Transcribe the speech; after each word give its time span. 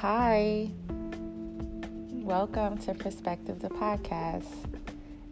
Hi, 0.00 0.70
welcome 2.10 2.78
to 2.78 2.94
Perspective 2.94 3.60
the 3.60 3.68
Podcast. 3.68 4.46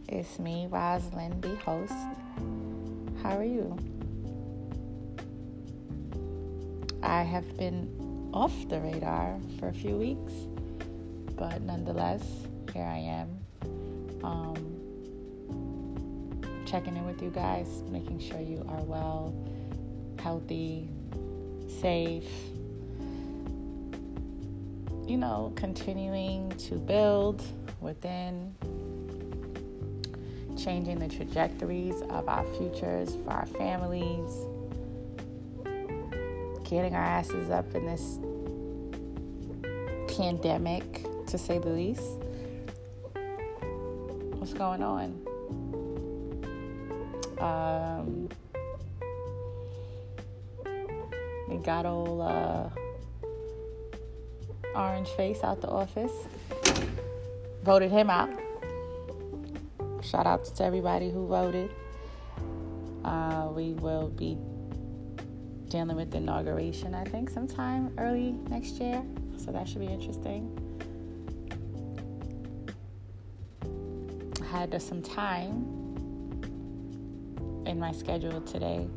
It's 0.07 0.39
me, 0.39 0.69
Rosalind, 0.71 1.41
the 1.41 1.57
host. 1.57 1.95
How 3.23 3.39
are 3.39 3.45
you? 3.45 3.79
I 7.03 7.23
have 7.23 7.57
been 7.57 8.31
off 8.35 8.53
the 8.69 8.79
radar 8.79 9.39
for 9.59 9.69
a 9.69 9.73
few 9.73 9.97
weeks, 9.97 10.35
but 11.35 11.63
nonetheless, 11.63 12.23
here 12.75 12.85
I 12.85 12.99
am. 12.99 13.39
Um, 14.23 14.77
checking 16.67 16.95
in 16.95 17.07
with 17.07 17.23
you 17.23 17.31
guys, 17.31 17.69
making 17.89 18.21
sure 18.21 18.39
you 18.39 18.67
are 18.69 18.83
well, 18.83 19.35
healthy, 20.19 20.91
safe. 21.81 22.29
You 25.09 25.17
know, 25.17 25.55
continuing 25.57 26.51
to 26.51 26.75
build 26.75 27.43
within, 27.81 28.55
changing 30.55 30.99
the 30.99 31.09
trajectories 31.09 32.03
of 32.11 32.29
our 32.29 32.45
futures 32.59 33.17
for 33.25 33.31
our 33.31 33.47
families, 33.47 34.31
getting 36.69 36.95
our 36.95 37.03
asses 37.03 37.49
up 37.49 37.75
in 37.75 37.87
this 37.87 38.19
pandemic, 40.15 41.07
to 41.29 41.39
say 41.39 41.59
the 41.59 41.71
least. 41.71 42.03
What's 44.37 44.53
going 44.53 44.83
on? 44.83 45.25
Um, 47.39 48.29
we 51.49 51.57
got 51.65 51.87
old 51.87 52.21
uh, 52.21 52.69
Orange 54.79 55.09
Face 55.11 55.43
out 55.43 55.61
the 55.61 55.69
office. 55.69 56.13
Voted 57.65 57.91
him 57.91 58.09
out. 58.09 58.31
Shout 60.03 60.27
out 60.27 60.45
to 60.45 60.65
everybody 60.65 61.11
who 61.11 61.27
voted. 61.27 61.71
Uh, 63.05 63.49
we 63.53 63.73
will 63.75 64.09
be 64.09 64.39
dealing 65.69 65.97
with 65.97 66.13
the 66.13 66.19
inauguration, 66.19 66.95
I 66.95 67.05
think, 67.05 67.29
sometime 67.29 67.93
early 67.99 68.33
next 68.49 68.81
year. 68.81 69.03
So 69.37 69.51
that 69.51 69.69
should 69.69 69.81
be 69.81 69.87
interesting. 69.87 70.49
I 74.41 74.47
had 74.47 74.81
some 74.81 75.03
time 75.03 75.65
in 77.67 77.79
my 77.79 77.93
schedule 77.93 78.41
today, 78.41 78.89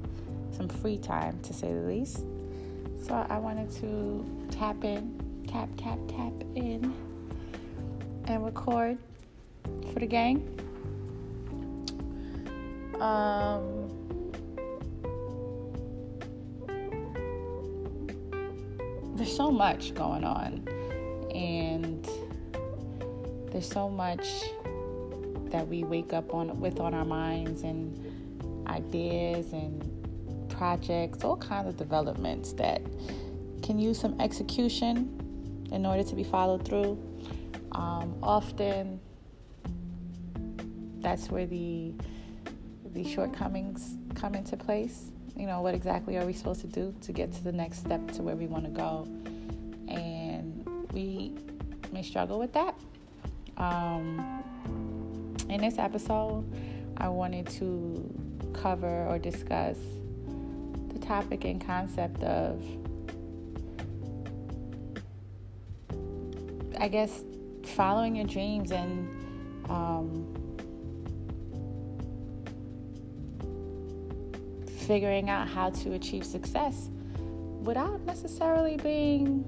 some 0.55 0.69
free 0.69 0.97
time 0.97 1.39
to 1.41 1.53
say 1.53 1.73
the 1.73 1.81
least. 1.81 2.23
So 3.05 3.25
I 3.29 3.37
wanted 3.37 3.71
to 3.81 4.47
tap 4.51 4.83
in, 4.83 5.20
tap, 5.51 5.69
tap, 5.77 5.99
tap 6.07 6.33
in, 6.55 6.93
and 8.25 8.45
record 8.45 8.97
for 9.91 9.99
the 9.99 10.05
gang. 10.05 10.37
Um, 13.01 13.89
there's 19.15 19.35
so 19.35 19.51
much 19.51 19.93
going 19.93 20.23
on, 20.23 20.65
and 21.35 22.07
there's 23.51 23.67
so 23.67 23.89
much 23.89 24.43
that 25.49 25.67
we 25.67 25.83
wake 25.83 26.13
up 26.13 26.33
on 26.33 26.57
with 26.61 26.79
on 26.79 26.93
our 26.93 27.03
minds 27.03 27.63
and 27.63 27.97
ideas 28.67 29.51
and 29.51 29.83
projects, 30.49 31.25
all 31.25 31.35
kinds 31.35 31.67
of 31.67 31.75
developments 31.75 32.53
that 32.53 32.81
can 33.61 33.77
use 33.77 33.99
some 33.99 34.19
execution 34.21 35.20
in 35.71 35.85
order 35.85 36.03
to 36.03 36.15
be 36.15 36.23
followed 36.23 36.65
through. 36.65 36.99
Um, 37.71 38.15
often, 38.21 38.99
that's 40.99 41.29
where 41.31 41.45
the 41.45 41.93
the 42.93 43.03
shortcomings 43.05 43.95
come 44.15 44.35
into 44.35 44.57
place. 44.57 45.11
You 45.35 45.47
know, 45.47 45.61
what 45.61 45.73
exactly 45.73 46.17
are 46.17 46.25
we 46.25 46.33
supposed 46.33 46.61
to 46.61 46.67
do 46.67 46.93
to 47.01 47.13
get 47.13 47.31
to 47.33 47.43
the 47.43 47.51
next 47.51 47.79
step 47.79 48.11
to 48.11 48.21
where 48.21 48.35
we 48.35 48.47
want 48.47 48.65
to 48.65 48.71
go? 48.71 49.07
And 49.87 50.67
we 50.91 51.35
may 51.91 52.03
struggle 52.03 52.37
with 52.37 52.53
that. 52.53 52.75
Um, 53.57 54.43
in 55.49 55.61
this 55.61 55.77
episode, 55.77 56.45
I 56.97 57.07
wanted 57.07 57.47
to 57.49 58.13
cover 58.53 59.05
or 59.07 59.17
discuss 59.17 59.77
the 60.89 60.99
topic 60.99 61.45
and 61.45 61.65
concept 61.65 62.21
of, 62.23 62.61
I 66.81 66.87
guess, 66.87 67.23
following 67.63 68.15
your 68.15 68.25
dreams 68.25 68.71
and 68.71 69.07
um, 69.69 70.25
figuring 74.87 75.29
out 75.29 75.47
how 75.47 75.69
to 75.69 75.93
achieve 75.93 76.25
success 76.25 76.89
without 77.61 78.01
necessarily 78.01 78.77
being 78.77 79.45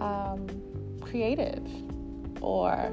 um, 0.00 0.48
creative 1.00 1.64
or, 2.40 2.92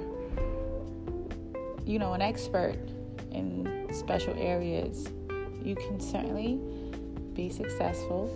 you 1.87 1.97
know, 1.97 2.13
an 2.13 2.21
expert 2.21 2.77
in 3.31 3.87
special 3.91 4.35
areas, 4.37 5.07
you 5.63 5.73
can 5.73 5.99
certainly 5.99 6.59
be 7.33 7.49
successful 7.49 8.27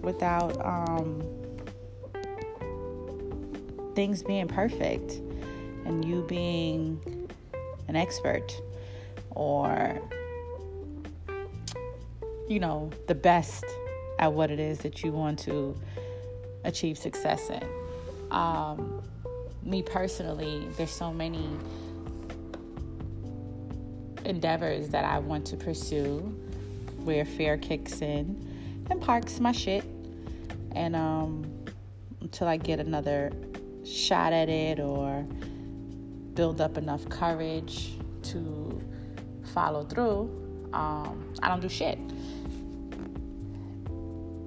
without 0.00 0.58
um, 0.64 1.22
things 3.94 4.22
being 4.22 4.48
perfect 4.48 5.12
and 5.84 6.04
you 6.04 6.22
being 6.28 7.28
an 7.88 7.96
expert 7.96 8.60
or 9.30 10.00
you 12.48 12.60
know 12.60 12.90
the 13.08 13.14
best 13.14 13.64
at 14.18 14.32
what 14.32 14.50
it 14.50 14.60
is 14.60 14.78
that 14.78 15.02
you 15.02 15.10
want 15.12 15.38
to 15.38 15.76
achieve 16.64 16.96
success 16.96 17.50
in. 17.50 17.62
Um, 18.30 19.02
me 19.62 19.82
personally 19.82 20.66
there's 20.76 20.90
so 20.90 21.12
many 21.12 21.48
endeavors 24.24 24.88
that 24.88 25.04
I 25.04 25.18
want 25.18 25.46
to 25.46 25.56
pursue 25.56 26.18
where 27.04 27.24
fear 27.24 27.56
kicks 27.56 28.00
in 28.00 28.86
and 28.90 29.00
parks 29.00 29.40
my 29.40 29.52
shit. 29.52 29.84
And 30.74 30.96
um 30.96 31.44
until 32.20 32.46
I 32.46 32.56
get 32.56 32.78
another 32.78 33.32
shot 33.84 34.32
at 34.32 34.48
it 34.48 34.80
or 34.80 35.26
build 36.34 36.60
up 36.60 36.78
enough 36.78 37.08
courage 37.08 37.92
to 38.22 38.80
follow 39.52 39.84
through 39.84 40.30
um, 40.72 41.32
I 41.42 41.48
don't 41.48 41.60
do 41.60 41.68
shit 41.68 41.98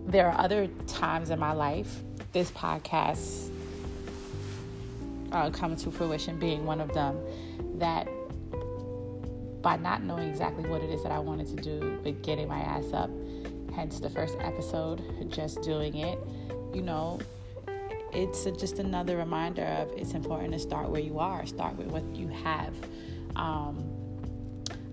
there 0.07 0.29
are 0.29 0.40
other 0.40 0.68
times 0.88 1.29
in 1.29 1.40
my 1.40 1.51
life 1.51 2.01
this 2.31 2.51
podcast 2.51 3.51
uh, 5.31 5.50
coming 5.50 5.78
to 5.78 5.91
fruition 5.91 6.40
being 6.40 6.66
one 6.66 6.79
of 6.79 6.94
them 6.94 7.17
that 7.78 8.07
by 9.66 9.75
not 9.78 10.03
knowing 10.03 10.29
exactly 10.29 10.63
what 10.69 10.84
it 10.84 10.91
is 10.91 11.02
that 11.02 11.12
I 11.12 11.17
wanted 11.17 11.47
to 11.47 11.56
do, 11.56 12.00
but 12.03 12.22
getting 12.22 12.47
my 12.47 12.59
ass 12.59 12.94
up. 12.94 13.09
Hence 13.75 14.00
the 14.00 14.12
first 14.12 14.38
episode, 14.40 15.02
just 15.31 15.63
doing 15.63 15.96
it. 15.97 16.19
You 16.72 16.84
know, 16.84 17.19
it's 18.16 18.46
a, 18.46 18.52
just 18.52 18.80
another 18.80 19.18
reminder 19.18 19.64
of 19.64 19.92
it's 19.98 20.14
important 20.14 20.53
to 20.53 20.59
start 20.59 20.90
where 20.90 21.02
you 21.02 21.20
are, 21.20 21.46
start 21.46 21.76
with 21.76 21.88
what 21.88 22.03
you 22.16 22.28
have. 22.28 22.74
Um, 23.36 23.84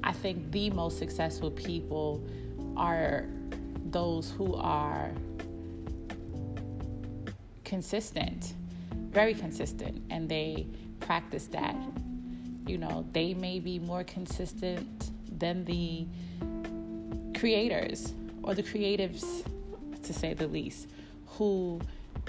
I 0.02 0.12
think 0.12 0.50
the 0.50 0.70
most 0.70 0.98
successful 0.98 1.50
people 1.50 2.26
are 2.76 3.26
those 3.90 4.30
who 4.30 4.54
are 4.54 5.12
consistent, 7.64 8.54
very 9.10 9.34
consistent, 9.34 10.02
and 10.10 10.28
they 10.28 10.66
practice 11.00 11.46
that 11.48 11.76
you 12.66 12.78
know, 12.78 13.04
they 13.12 13.34
may 13.34 13.58
be 13.58 13.78
more 13.78 14.04
consistent 14.04 15.10
than 15.38 15.64
the 15.64 16.06
creators 17.38 18.14
or 18.42 18.54
the 18.54 18.62
creatives, 18.62 19.44
to 20.02 20.12
say 20.12 20.34
the 20.34 20.46
least, 20.46 20.88
who 21.26 21.80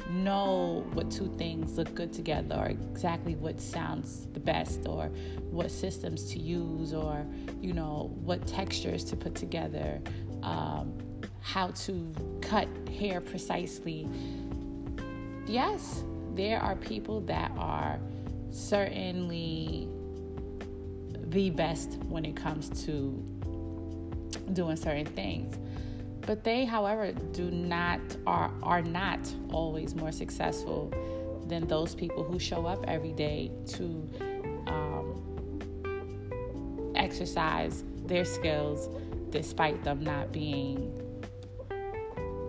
know 0.09 0.85
what 0.93 1.09
two 1.09 1.33
things 1.37 1.77
look 1.77 1.93
good 1.95 2.11
together 2.11 2.55
or 2.55 2.65
exactly 2.65 3.35
what 3.35 3.59
sounds 3.59 4.27
the 4.33 4.39
best 4.39 4.87
or 4.87 5.07
what 5.49 5.71
systems 5.71 6.31
to 6.31 6.39
use 6.39 6.93
or 6.93 7.25
you 7.61 7.73
know 7.73 8.11
what 8.23 8.45
textures 8.45 9.03
to 9.03 9.15
put 9.15 9.35
together 9.35 10.01
um, 10.41 10.93
how 11.41 11.67
to 11.67 12.13
cut 12.41 12.67
hair 12.89 13.21
precisely 13.21 14.07
yes 15.45 16.03
there 16.35 16.59
are 16.59 16.75
people 16.75 17.21
that 17.21 17.51
are 17.57 17.99
certainly 18.51 19.87
the 21.29 21.49
best 21.49 21.97
when 22.07 22.25
it 22.25 22.35
comes 22.35 22.69
to 22.85 23.23
doing 24.53 24.75
certain 24.75 25.05
things. 25.05 25.55
But 26.25 26.43
they, 26.43 26.65
however, 26.65 27.11
do 27.11 27.51
not 27.51 27.99
are 28.25 28.51
are 28.63 28.81
not 28.81 29.19
always 29.51 29.93
more 29.95 30.11
successful 30.11 30.91
than 31.47 31.67
those 31.67 31.93
people 31.93 32.23
who 32.23 32.39
show 32.39 32.65
up 32.65 32.83
every 32.87 33.11
day 33.11 33.51
to 33.67 34.09
um, 34.67 35.61
exercise 36.95 37.83
their 38.05 38.23
skills 38.23 38.89
despite 39.29 39.83
them 39.83 40.01
not 40.01 40.31
being 40.31 40.97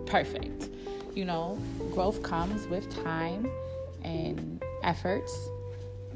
perfect. 0.05 0.69
You 1.13 1.25
know, 1.25 1.57
growth 1.91 2.23
comes 2.23 2.67
with 2.67 2.89
time 3.03 3.49
and 4.03 4.63
efforts, 4.83 5.33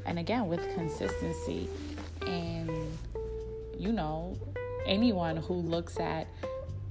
and 0.06 0.18
again, 0.18 0.48
with 0.48 0.62
consistency. 0.74 1.68
And, 2.26 2.70
you 3.78 3.92
know, 3.92 4.38
anyone 4.86 5.36
who 5.36 5.54
looks 5.54 5.98
at 5.98 6.26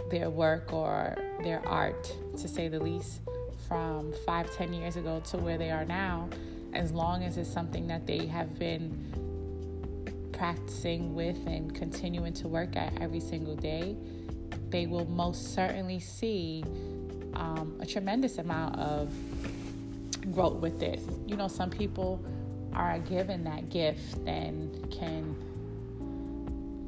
their 0.09 0.29
work 0.29 0.73
or 0.73 1.17
their 1.43 1.65
art, 1.67 2.15
to 2.37 2.47
say 2.47 2.67
the 2.67 2.79
least, 2.79 3.21
from 3.67 4.13
five, 4.25 4.51
ten 4.55 4.73
years 4.73 4.95
ago 4.95 5.21
to 5.29 5.37
where 5.37 5.57
they 5.57 5.71
are 5.71 5.85
now, 5.85 6.29
as 6.73 6.91
long 6.91 7.23
as 7.23 7.37
it's 7.37 7.51
something 7.51 7.87
that 7.87 8.07
they 8.07 8.25
have 8.25 8.57
been 8.57 8.95
practicing 10.31 11.13
with 11.13 11.37
and 11.47 11.75
continuing 11.75 12.33
to 12.33 12.47
work 12.47 12.75
at 12.75 12.99
every 13.01 13.19
single 13.19 13.55
day, 13.55 13.95
they 14.69 14.87
will 14.87 15.05
most 15.05 15.53
certainly 15.53 15.99
see 15.99 16.63
um, 17.33 17.77
a 17.79 17.85
tremendous 17.85 18.37
amount 18.37 18.75
of 18.77 19.11
growth 20.31 20.55
with 20.55 20.79
this. 20.79 21.03
You 21.27 21.35
know, 21.35 21.47
some 21.47 21.69
people 21.69 22.23
are 22.73 22.99
given 22.99 23.43
that 23.43 23.69
gift 23.69 24.17
and 24.27 24.89
can 24.91 25.35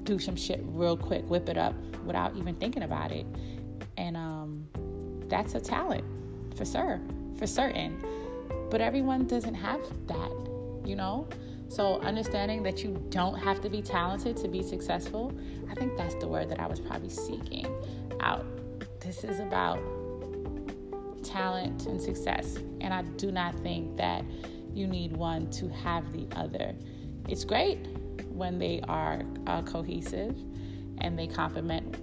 do 0.04 0.20
some 0.20 0.36
shit 0.36 0.62
real 0.64 0.98
quick, 0.98 1.30
whip 1.30 1.50
it 1.50 1.58
up 1.58 1.76
without 2.06 2.36
even 2.36 2.56
thinking 2.56 2.84
about 2.84 3.12
it. 3.12 3.26
And 3.98 4.18
um, 4.18 4.68
that's 5.28 5.56
a 5.56 5.60
talent 5.60 6.04
for 6.56 6.66
sure, 6.66 7.00
for 7.38 7.48
certain. 7.48 8.04
But 8.70 8.82
everyone 8.82 9.28
doesn't 9.28 9.56
have 9.56 9.82
that, 10.08 10.32
you 10.86 10.96
know? 10.96 11.28
So 11.68 12.00
understanding 12.02 12.64
that 12.64 12.84
you 12.84 13.02
don't 13.10 13.38
have 13.38 13.62
to 13.62 13.70
be 13.70 13.82
talented 13.82 14.36
to 14.38 14.48
be 14.48 14.62
successful, 14.62 15.34
I 15.70 15.76
think 15.76 15.96
that's 15.96 16.16
the 16.16 16.28
word 16.28 16.50
that 16.50 16.60
I 16.60 16.68
was 16.68 16.80
probably 16.80 17.10
seeking 17.10 17.68
out. 18.20 18.46
This 19.00 19.24
is 19.24 19.40
about 19.40 19.80
talent 21.24 21.86
and 21.86 22.02
success. 22.02 22.58
And 22.82 22.94
I 22.94 23.04
do 23.04 23.32
not 23.32 23.58
think 23.60 23.96
that 23.98 24.26
you 24.74 24.88
need 24.88 25.16
one 25.16 25.50
to 25.52 25.70
have 25.70 26.12
the 26.12 26.28
other. 26.36 26.76
It's 27.28 27.46
great 27.46 27.88
when 28.42 28.58
they 28.58 28.82
are 28.88 29.22
uh, 29.46 29.62
cohesive 29.62 30.36
and 30.98 31.18
they 31.18 31.28
complement 31.28 31.96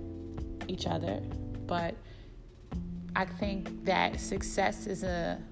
each 0.69 0.87
other, 0.87 1.21
but 1.67 1.97
I 3.17 3.25
think 3.25 3.85
that 3.87 4.21
success 4.21 4.87
is 4.87 5.03
a 5.03 5.43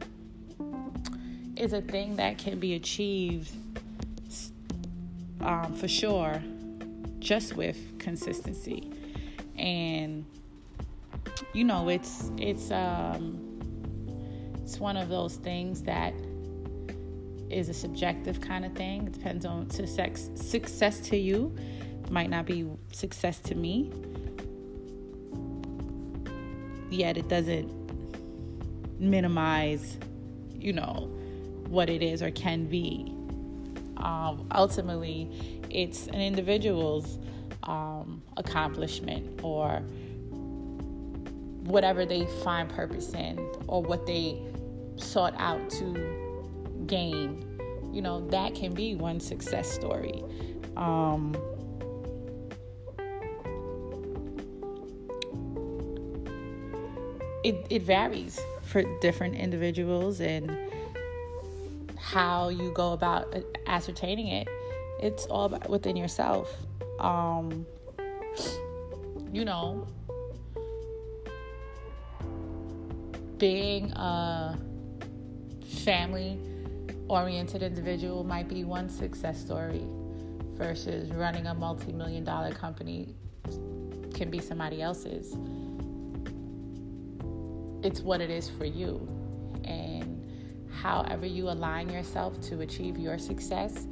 is 1.57 1.73
a 1.73 1.81
thing 1.81 2.15
that 2.17 2.39
can 2.39 2.61
be 2.61 2.75
achieved 2.75 3.51
um, 5.41 5.75
for 5.75 5.89
sure 5.89 6.41
just 7.19 7.57
with 7.57 7.99
consistency. 7.99 8.93
And 9.59 10.25
you 11.53 11.65
know 11.65 11.89
it's 11.89 12.31
it's 12.39 12.71
um 12.71 13.41
it's 14.63 14.79
one 14.79 14.97
of 14.97 15.09
those 15.09 15.35
things 15.35 15.83
that 15.83 16.15
is 17.57 17.71
a 17.71 17.75
subjective 17.75 18.41
kind 18.41 18.65
of 18.65 18.73
thing. 18.75 19.07
It 19.07 19.13
depends 19.15 19.47
on 19.47 19.71
success 19.71 20.29
success 20.35 21.01
to 21.09 21.17
you 21.17 21.57
might 22.11 22.31
not 22.31 22.47
be 22.47 22.67
success 22.93 23.41
to 23.41 23.55
me. 23.55 23.91
Yet 26.91 27.17
it 27.17 27.29
doesn't 27.29 27.73
minimize, 29.01 29.97
you 30.55 30.73
know, 30.73 31.11
what 31.69 31.91
it 31.91 32.03
is 32.03 32.23
or 32.23 32.31
can 32.31 32.67
be. 32.67 33.13
Um, 33.97 34.47
ultimately, 34.55 35.61
it's 35.71 36.07
an 36.09 36.21
individual's 36.21 37.19
um, 37.65 38.23
accomplishment 38.37 39.41
or 39.43 39.81
whatever 41.65 42.07
they 42.07 42.27
find 42.45 42.69
purpose 42.69 43.13
in 43.15 43.39
or 43.67 43.83
what 43.83 44.07
they 44.07 44.41
sought 44.97 45.35
out 45.39 45.69
to 45.71 46.26
gain. 46.87 47.45
You 47.93 48.03
know, 48.03 48.27
that 48.29 48.55
can 48.55 48.75
be 48.75 48.95
one 48.95 49.21
success 49.21 49.71
story. 49.71 50.23
Um, 50.77 51.35
it, 57.43 57.67
it 57.71 57.83
varies 57.83 58.41
for 58.63 58.83
different 59.01 59.37
individuals 59.37 60.21
and 60.21 60.57
how 61.97 62.49
you 62.49 62.71
go 62.73 62.93
about 62.93 63.35
ascertaining 63.67 64.29
it. 64.29 64.49
It's 65.01 65.27
all 65.27 65.47
about 65.47 65.69
within 65.71 65.97
yourself. 65.97 66.55
Um, 66.99 67.67
you 69.33 69.45
know, 69.45 69.87
being 73.39 73.93
a 73.93 74.59
family 75.85 76.39
oriented 77.09 77.63
individual 77.63 78.25
might 78.25 78.49
be 78.49 78.65
one 78.65 78.89
success 78.89 79.41
story 79.41 79.85
versus 80.55 81.11
running 81.13 81.47
a 81.47 81.55
multi 81.55 81.93
million 81.93 82.25
dollar 82.25 82.53
company 82.53 83.15
can 84.15 84.31
be 84.31 84.41
somebody 84.41 84.83
else's. 84.83 85.37
It's 87.83 88.01
what 88.01 88.21
it 88.21 88.31
is 88.31 88.49
for 88.49 88.65
you. 88.65 89.07
And 89.65 90.25
however 90.73 91.27
you 91.27 91.51
align 91.51 91.91
yourself 91.91 92.41
to 92.49 92.63
achieve 92.63 92.99
your 92.99 93.19
success, 93.19 93.87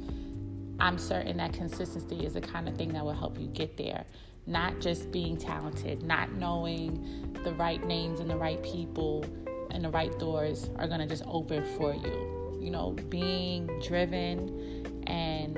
I'm 0.79 0.97
certain 0.97 1.37
that 1.37 1.53
consistency 1.53 2.25
is 2.25 2.33
the 2.33 2.41
kind 2.41 2.67
of 2.67 2.75
thing 2.75 2.91
that 2.93 3.05
will 3.05 3.13
help 3.13 3.39
you 3.39 3.47
get 3.47 3.77
there. 3.77 4.03
Not 4.47 4.81
just 4.81 5.11
being 5.11 5.37
talented, 5.37 6.03
not 6.03 6.33
knowing 6.33 7.31
the 7.43 7.53
right 7.53 7.83
names 7.85 8.19
and 8.19 8.29
the 8.29 8.35
right 8.35 8.61
people 8.61 9.25
and 9.71 9.83
the 9.83 9.89
right 9.89 10.17
doors 10.19 10.69
are 10.77 10.87
going 10.87 10.99
to 10.99 11.07
just 11.07 11.23
open 11.25 11.63
for 11.77 11.93
you. 11.93 12.34
You 12.65 12.71
know, 12.71 12.95
being 13.09 13.69
driven 13.79 15.03
and 15.05 15.55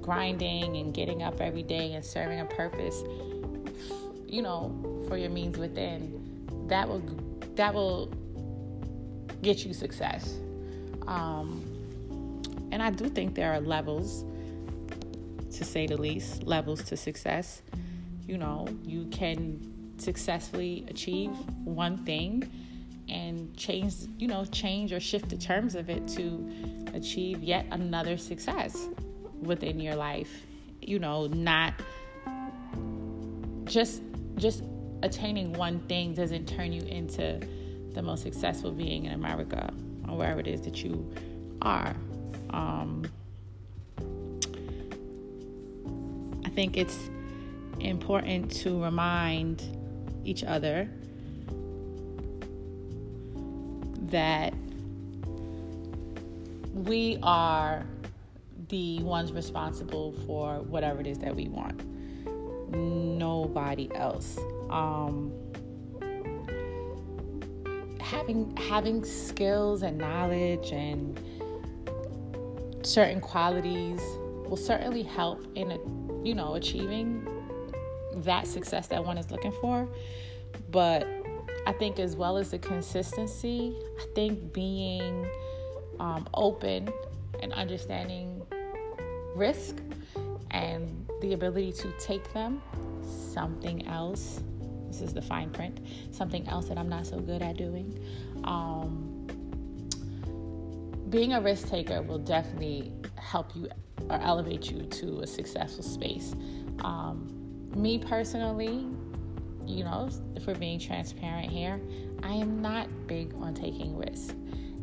grinding 0.00 0.78
and 0.78 0.94
getting 0.94 1.22
up 1.22 1.42
every 1.42 1.62
day 1.62 1.92
and 1.92 2.02
serving 2.02 2.40
a 2.40 2.46
purpose, 2.46 3.02
you 4.26 4.40
know, 4.40 5.04
for 5.06 5.18
your 5.18 5.28
means 5.28 5.58
within, 5.58 6.46
that 6.68 6.88
will 6.88 7.02
that 7.56 7.74
will 7.74 8.06
get 9.42 9.66
you 9.66 9.74
success. 9.74 10.38
Um, 11.06 11.62
and 12.72 12.82
I 12.82 12.90
do 12.90 13.10
think 13.10 13.34
there 13.34 13.52
are 13.52 13.60
levels, 13.60 14.24
to 15.56 15.64
say 15.64 15.86
the 15.86 15.98
least, 15.98 16.44
levels 16.44 16.82
to 16.84 16.96
success. 16.96 17.60
You 18.26 18.38
know, 18.38 18.66
you 18.84 19.04
can 19.10 19.60
successfully 19.98 20.86
achieve 20.88 21.30
one 21.64 21.98
thing 21.98 22.50
and 23.08 23.54
change, 23.56 23.94
you 24.18 24.28
know, 24.28 24.44
change 24.46 24.92
or 24.92 25.00
shift 25.00 25.28
the 25.28 25.36
terms 25.36 25.74
of 25.74 25.90
it 25.90 26.06
to 26.08 26.50
achieve 26.94 27.42
yet 27.42 27.66
another 27.70 28.16
success 28.16 28.88
within 29.42 29.80
your 29.80 29.94
life. 29.94 30.46
You 30.80 30.98
know, 30.98 31.26
not 31.26 31.74
just 33.64 34.02
just 34.36 34.62
attaining 35.02 35.52
one 35.52 35.80
thing 35.80 36.14
doesn't 36.14 36.46
turn 36.46 36.72
you 36.72 36.82
into 36.82 37.40
the 37.92 38.02
most 38.02 38.22
successful 38.22 38.72
being 38.72 39.06
in 39.06 39.12
America 39.12 39.72
or 40.08 40.16
wherever 40.16 40.40
it 40.40 40.46
is 40.46 40.60
that 40.62 40.82
you 40.82 41.12
are. 41.62 41.94
Um, 42.50 43.04
I 46.44 46.48
think 46.50 46.76
it's 46.76 47.10
important 47.80 48.50
to 48.62 48.82
remind 48.82 49.62
each 50.24 50.44
other 50.44 50.88
that 54.10 54.52
we 56.72 57.18
are 57.22 57.86
the 58.68 59.02
ones 59.02 59.32
responsible 59.32 60.12
for 60.26 60.56
whatever 60.62 61.00
it 61.00 61.06
is 61.06 61.18
that 61.18 61.34
we 61.34 61.48
want. 61.48 61.82
Nobody 62.74 63.94
else. 63.94 64.38
Um, 64.70 65.32
having 68.00 68.56
having 68.56 69.04
skills 69.04 69.82
and 69.82 69.98
knowledge 69.98 70.72
and 70.72 71.18
certain 72.82 73.20
qualities 73.20 74.00
will 74.46 74.56
certainly 74.56 75.02
help 75.02 75.46
in 75.54 75.72
a, 75.72 75.78
you 76.26 76.34
know 76.34 76.54
achieving 76.54 77.26
that 78.16 78.46
success 78.46 78.86
that 78.88 79.04
one 79.04 79.18
is 79.18 79.30
looking 79.30 79.52
for 79.52 79.88
but 80.70 81.06
i 81.66 81.72
think 81.72 81.98
as 81.98 82.16
well 82.16 82.36
as 82.36 82.50
the 82.50 82.58
consistency 82.58 83.76
i 84.00 84.06
think 84.14 84.52
being 84.52 85.26
um, 86.00 86.28
open 86.34 86.88
and 87.42 87.52
understanding 87.52 88.42
risk 89.34 89.76
and 90.50 91.06
the 91.20 91.32
ability 91.32 91.72
to 91.72 91.90
take 91.98 92.32
them 92.32 92.60
something 93.32 93.86
else 93.86 94.40
This 94.94 95.08
is 95.08 95.12
the 95.12 95.22
fine 95.22 95.50
print. 95.50 95.80
Something 96.12 96.46
else 96.46 96.68
that 96.68 96.78
I'm 96.78 96.88
not 96.88 97.04
so 97.04 97.18
good 97.18 97.42
at 97.42 97.56
doing. 97.56 97.98
Um, 98.44 99.26
being 101.10 101.32
a 101.32 101.40
risk 101.40 101.68
taker 101.68 102.00
will 102.00 102.18
definitely 102.18 102.92
help 103.16 103.56
you 103.56 103.68
or 104.08 104.20
elevate 104.20 104.70
you 104.70 104.82
to 104.82 105.20
a 105.20 105.26
successful 105.26 105.82
space. 105.82 106.34
Um, 106.84 107.28
me 107.74 107.98
personally, 107.98 108.86
you 109.66 109.84
know, 109.84 110.08
we're 110.46 110.54
being 110.54 110.78
transparent 110.78 111.50
here, 111.50 111.80
I 112.22 112.32
am 112.32 112.60
not 112.60 112.88
big 113.06 113.34
on 113.34 113.54
taking 113.54 113.96
risks. 113.96 114.34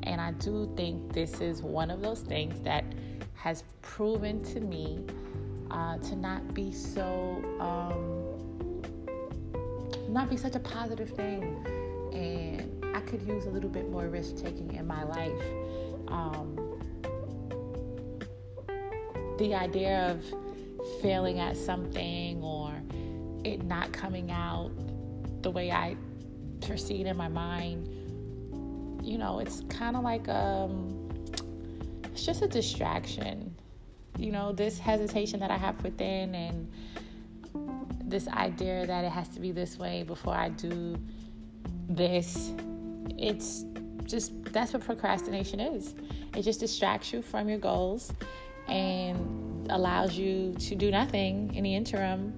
And 0.03 0.19
I 0.19 0.31
do 0.31 0.71
think 0.75 1.13
this 1.13 1.41
is 1.41 1.61
one 1.61 1.91
of 1.91 2.01
those 2.01 2.21
things 2.21 2.59
that 2.61 2.83
has 3.35 3.63
proven 3.81 4.43
to 4.45 4.59
me 4.59 5.03
uh, 5.69 5.97
to 5.97 6.15
not 6.15 6.53
be 6.53 6.71
so, 6.71 7.43
um, 7.59 8.81
not 10.09 10.29
be 10.29 10.37
such 10.37 10.55
a 10.55 10.59
positive 10.59 11.09
thing. 11.09 11.43
And 12.13 12.95
I 12.95 13.01
could 13.01 13.21
use 13.21 13.45
a 13.45 13.49
little 13.49 13.69
bit 13.69 13.89
more 13.89 14.07
risk 14.07 14.37
taking 14.37 14.73
in 14.73 14.85
my 14.85 15.03
life. 15.03 15.41
Um, 16.07 16.57
the 19.37 19.55
idea 19.55 20.11
of 20.11 20.23
failing 21.01 21.39
at 21.39 21.57
something 21.57 22.43
or 22.43 22.60
it 23.43 23.63
not 23.63 23.91
coming 23.91 24.31
out 24.31 24.71
the 25.41 25.51
way 25.51 25.71
I 25.71 25.95
perceive 26.61 27.07
in 27.07 27.17
my 27.17 27.27
mind, 27.27 27.87
you 29.03 29.17
know, 29.17 29.39
it's 29.39 29.63
kind 29.69 29.95
of 29.95 30.03
like 30.03 30.27
um, 30.29 31.09
it's 32.05 32.25
just 32.25 32.41
a 32.41 32.47
distraction. 32.47 33.55
You 34.17 34.31
know, 34.31 34.51
this 34.51 34.77
hesitation 34.77 35.39
that 35.39 35.51
I 35.51 35.57
have 35.57 35.81
within 35.83 36.35
and 36.35 36.71
this 38.03 38.27
idea 38.27 38.85
that 38.85 39.05
it 39.05 39.11
has 39.11 39.29
to 39.29 39.39
be 39.39 39.51
this 39.51 39.79
way 39.79 40.03
before 40.03 40.35
I 40.35 40.49
do 40.49 40.97
this, 41.89 42.51
it's 43.17 43.65
just 44.05 44.31
that's 44.45 44.73
what 44.73 44.83
procrastination 44.83 45.59
is. 45.59 45.95
It 46.35 46.43
just 46.43 46.59
distracts 46.59 47.11
you 47.13 47.21
from 47.21 47.49
your 47.49 47.57
goals 47.57 48.11
and 48.67 49.69
allows 49.71 50.17
you 50.17 50.53
to 50.59 50.75
do 50.75 50.91
nothing 50.91 51.53
in 51.55 51.63
the 51.63 51.73
interim 51.73 52.33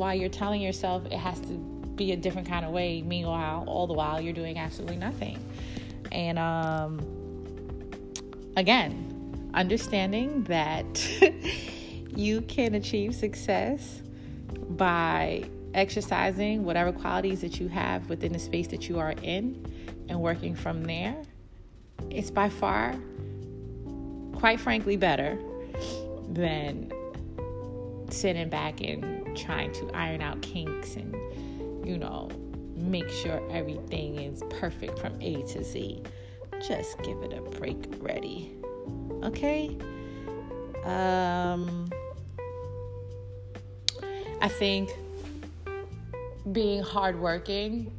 while 0.00 0.14
you're 0.14 0.30
telling 0.30 0.62
yourself 0.62 1.04
it 1.06 1.12
has 1.12 1.38
to 1.40 1.52
be 1.94 2.12
a 2.12 2.16
different 2.16 2.48
kind 2.48 2.64
of 2.64 2.72
way. 2.72 3.02
Meanwhile, 3.02 3.64
all 3.68 3.86
the 3.86 3.92
while, 3.92 4.20
you're 4.20 4.32
doing 4.32 4.58
absolutely 4.58 4.96
nothing. 4.96 5.38
And 6.10 6.38
um, 6.38 6.98
again, 8.56 9.50
understanding 9.52 10.42
that 10.44 11.06
you 12.16 12.40
can 12.40 12.74
achieve 12.74 13.14
success 13.14 14.00
by 14.70 15.44
exercising 15.74 16.64
whatever 16.64 16.90
qualities 16.90 17.42
that 17.42 17.60
you 17.60 17.68
have 17.68 18.08
within 18.08 18.32
the 18.32 18.38
space 18.38 18.68
that 18.68 18.88
you 18.88 18.98
are 18.98 19.14
in 19.22 19.64
and 20.08 20.18
working 20.20 20.54
from 20.54 20.82
there, 20.82 21.22
it's 22.08 22.30
by 22.30 22.48
far, 22.48 22.94
quite 24.32 24.58
frankly, 24.58 24.96
better 24.96 25.38
than 26.30 26.90
sitting 28.08 28.48
back 28.48 28.80
and 28.80 29.19
trying 29.34 29.72
to 29.72 29.90
iron 29.94 30.20
out 30.20 30.40
kinks 30.42 30.96
and, 30.96 31.14
you 31.86 31.98
know, 31.98 32.28
make 32.74 33.08
sure 33.08 33.42
everything 33.50 34.20
is 34.20 34.42
perfect 34.50 34.98
from 34.98 35.20
A 35.20 35.42
to 35.42 35.62
Z. 35.62 36.02
Just 36.66 36.98
give 37.02 37.22
it 37.22 37.32
a 37.32 37.42
break 37.58 37.76
ready. 38.00 38.52
Okay? 39.22 39.76
Um 40.84 41.90
I 44.40 44.48
think 44.48 44.90
being 46.52 46.82
hardworking 46.82 47.92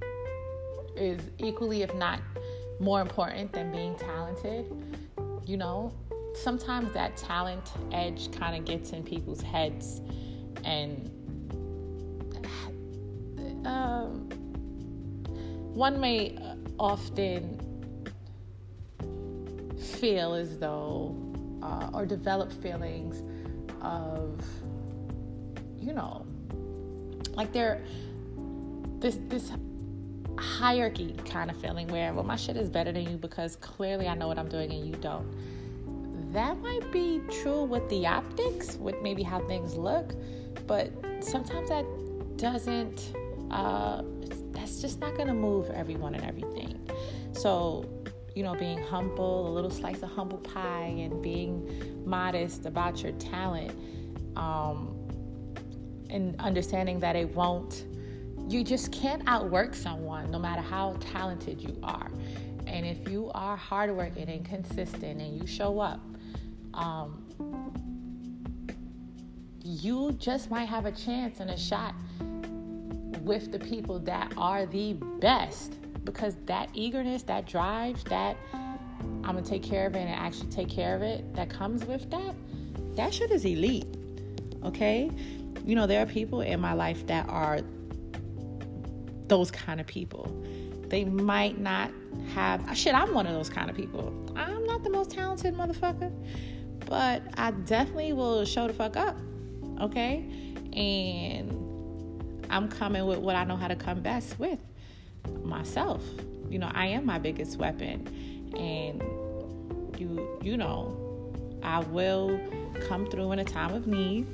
is 0.95 1.21
equally, 1.38 1.83
if 1.83 1.93
not 1.93 2.19
more 2.79 3.01
important 3.01 3.53
than 3.53 3.71
being 3.71 3.95
talented. 3.95 4.65
You 5.45 5.57
know, 5.57 5.93
sometimes 6.33 6.91
that 6.93 7.15
talent 7.15 7.71
edge 7.91 8.31
kind 8.31 8.57
of 8.57 8.65
gets 8.65 8.91
in 8.91 9.03
people's 9.03 9.41
heads, 9.41 10.01
and 10.63 11.11
um, 13.72 14.30
one 15.74 16.00
may 16.00 16.38
often 16.78 17.60
feel 20.00 20.34
as 20.34 20.58
though, 20.58 21.16
uh, 21.63 21.90
or 21.94 22.06
develop 22.06 22.51
feelings 22.51 23.24
of, 23.82 24.44
you 25.80 25.94
know, 25.94 26.25
like 27.34 27.51
they're 27.54 27.82
this 29.00 29.18
this 29.28 29.51
hierarchy 30.38 31.16
kind 31.25 31.50
of 31.50 31.58
feeling 31.58 31.88
where, 31.88 32.13
well, 32.13 32.24
my 32.24 32.36
shit 32.36 32.58
is 32.58 32.70
better 32.70 32.92
than 32.92 33.10
you 33.10 33.18
because 33.18 33.56
clearly 33.58 34.08
I 34.08 34.16
know 34.16 34.28
what 34.28 34.38
I'm 34.40 34.50
doing 34.50 34.72
and 34.72 34.86
you 34.88 34.96
don't. 34.96 35.28
That 36.34 36.58
might 36.60 36.92
be 36.92 37.22
true 37.42 37.63
with 37.63 37.88
the 37.90 38.08
optics, 38.08 38.75
with 38.75 38.96
maybe 39.01 39.24
how 39.24 39.40
things 39.48 39.75
look, 39.75 40.13
but 40.66 40.92
sometimes 41.20 41.70
that 41.70 41.86
doesn't, 42.38 43.13
uh, 43.51 44.03
that's 44.51 44.81
just 44.81 45.00
not 45.00 45.15
gonna 45.15 45.34
move 45.34 45.70
everyone 45.70 46.15
and 46.15 46.24
everything. 46.24 46.79
So, 47.34 47.86
you 48.36 48.43
know, 48.43 48.55
being 48.55 48.81
humble, 48.81 49.48
a 49.48 49.51
little 49.51 49.70
slice 49.70 50.01
of 50.03 50.10
humble 50.10 50.39
pie, 50.39 50.96
and 50.98 51.22
being 51.22 52.03
modest 52.05 52.65
about 52.65 53.03
your 53.03 53.12
talent, 53.13 53.72
um, 54.36 54.98
and 56.10 56.39
understanding 56.39 57.00
that 57.00 57.15
it 57.15 57.34
won't 57.36 57.86
you 58.51 58.63
just 58.65 58.91
can't 58.91 59.24
outwork 59.27 59.74
someone 59.74 60.29
no 60.29 60.38
matter 60.38 60.62
how 60.62 60.98
talented 61.00 61.62
you 61.62 61.77
are. 61.84 62.12
And 62.67 62.86
if 62.86 63.10
you 63.10 63.31
are 63.34 63.55
hardworking 63.55 64.29
and 64.29 64.46
consistent 64.46 65.22
and 65.22 65.39
you 65.39 65.48
show 65.48 65.79
up, 65.79 66.01
um, 66.74 67.24
you 69.63 70.12
just 70.13 70.50
might 70.50 70.65
have 70.65 70.86
a 70.86 70.91
chance 70.91 71.39
and 71.39 71.50
a 71.50 71.58
shot 71.58 71.96
with 73.24 73.51
the 73.51 73.60
people 73.60 74.00
that 74.00 74.34
are 74.38 74.66
the 74.66 74.94
best 75.20 75.74
because 76.04 76.36
that 76.46 76.70
eagerness, 76.74 77.24
that 77.24 77.46
drive, 77.46 78.04
that 78.06 78.36
I'm 78.54 79.22
gonna 79.22 79.42
take 79.44 79.63
care 79.63 79.86
of 79.86 79.96
it 79.96 80.00
and 80.00 80.10
actually 80.10 80.50
take 80.50 80.70
care 80.70 80.96
of 80.96 81.01
it 81.01 81.34
that 81.36 81.50
comes 81.50 81.86
with 81.86 82.10
that, 82.10 82.36
that 82.96 83.13
shit 83.13 83.32
is 83.32 83.46
elite. 83.46 83.88
Okay? 84.63 85.12
You 85.66 85.75
know, 85.75 85.88
there 85.88 86.01
are 86.01 86.08
people 86.08 86.42
in 86.42 86.60
my 86.60 86.74
life 86.74 87.06
that 87.08 87.30
are 87.30 87.60
those 89.28 89.51
kind 89.51 89.80
of 89.80 89.88
people. 89.88 90.36
They 90.88 91.06
might 91.06 91.60
not 91.60 91.92
have 92.34 92.68
uh, 92.68 92.74
shit. 92.74 92.94
I'm 92.94 93.13
one 93.13 93.28
of 93.28 93.34
those 93.34 93.50
kind 93.50 93.70
of 93.70 93.75
people. 93.75 94.13
I'm 94.36 94.66
not 94.66 94.84
the 94.84 94.90
most 94.90 95.12
talented 95.12 95.56
motherfucker, 95.56 96.12
but 96.86 97.24
I 97.38 97.51
definitely 97.51 98.13
will 98.13 98.44
show 98.44 98.68
the 98.68 98.74
fuck 98.74 98.98
up. 98.98 99.18
Okay, 99.80 100.25
and 100.74 101.61
I'm 102.51 102.67
coming 102.67 103.05
with 103.05 103.20
what 103.20 103.36
I 103.36 103.43
know 103.43 103.55
how 103.55 103.67
to 103.67 103.75
come 103.75 104.01
best 104.01 104.38
with 104.38 104.60
myself. 105.43 106.03
You 106.50 106.60
know, 106.60 106.70
I 106.74 106.88
am 106.88 107.05
my 107.05 107.17
biggest 107.17 107.58
weapon, 107.58 108.08
and 108.58 109.01
you 110.00 110.38
you 110.41 110.58
know, 110.58 111.34
I 111.63 111.79
will 111.79 112.39
come 112.88 113.08
through 113.08 113.31
in 113.31 113.39
a 113.39 113.46
time 113.46 113.74
of 113.74 113.88
need 113.88 114.27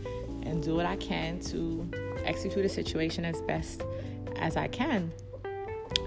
and 0.44 0.64
do 0.64 0.76
what 0.76 0.86
I 0.86 0.96
can 0.96 1.40
to 1.42 1.90
execute 2.24 2.66
a 2.66 2.70
situation 2.70 3.24
as 3.24 3.42
best 3.42 3.84
as 4.38 4.58
I 4.58 4.68
can. 4.68 5.12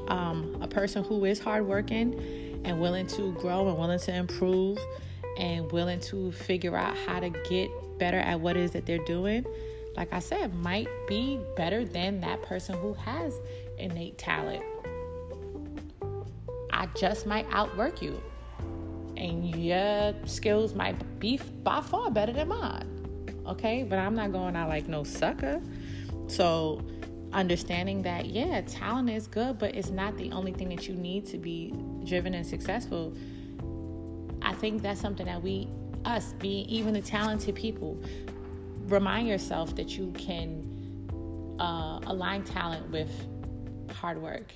Um, 0.09 0.59
a 0.61 0.67
person 0.67 1.05
who 1.05 1.25
is 1.25 1.39
hardworking 1.39 2.61
and 2.65 2.81
willing 2.81 3.07
to 3.09 3.33
grow 3.35 3.69
and 3.69 3.79
willing 3.79 3.99
to 4.01 4.15
improve 4.15 4.79
and 5.39 5.71
willing 5.71 6.01
to 6.01 6.33
figure 6.33 6.77
out 6.77 6.97
how 7.07 7.21
to 7.21 7.31
get 7.49 7.71
better 7.99 8.19
at 8.19 8.41
what 8.41 8.57
it 8.57 8.65
is 8.65 8.73
that 8.73 8.87
they're 8.87 9.05
doing, 9.05 9.47
like 9.97 10.13
I 10.13 10.19
said, 10.19 10.55
might 10.55 10.89
be 11.09 11.41
better 11.57 11.85
than 11.85 12.21
that 12.21 12.43
person 12.43 12.77
who 12.77 12.95
has 12.95 13.39
innate 13.79 14.19
talent. 14.19 14.65
I 16.73 16.87
just 16.97 17.27
might 17.27 17.47
outwork 17.51 18.01
you, 18.01 18.23
and 19.17 19.55
your 19.55 20.15
skills 20.25 20.75
might 20.75 21.19
be 21.19 21.39
by 21.63 21.81
far 21.81 22.11
better 22.11 22.33
than 22.33 22.49
mine. 22.49 22.87
Okay, 23.47 23.83
but 23.83 23.99
I'm 23.99 24.15
not 24.15 24.33
going 24.33 24.57
out 24.57 24.69
like 24.69 24.89
no 24.89 25.03
sucker. 25.03 25.61
So, 26.29 26.81
understanding 27.33 28.03
that 28.03 28.27
yeah 28.27 28.61
talent 28.63 29.09
is 29.09 29.29
good 29.29 29.57
but 29.59 29.75
it's 29.75 29.91
not 29.91 30.17
the 30.17 30.33
only 30.33 30.53
thing 30.53 30.69
that 30.69 30.89
you 30.89 30.95
need 30.95 31.25
to 31.25 31.39
be 31.39 31.73
driven 32.05 32.35
and 32.35 32.45
successful 32.45 33.15
i 34.43 34.53
think 34.55 34.83
that's 34.83 35.01
something 35.01 35.27
that 35.27 35.41
we 35.41 35.69
us 36.05 36.35
being 36.41 36.67
even 36.67 36.93
the 36.93 37.01
talented 37.01 37.55
people 37.55 37.97
remind 38.91 39.27
yourself 39.27 39.75
that 39.77 39.97
you 39.97 40.13
can 40.13 41.57
uh, 41.59 42.01
align 42.07 42.45
talent 42.45 42.91
with 42.91 43.11
hard 43.95 44.21
work 44.21 44.53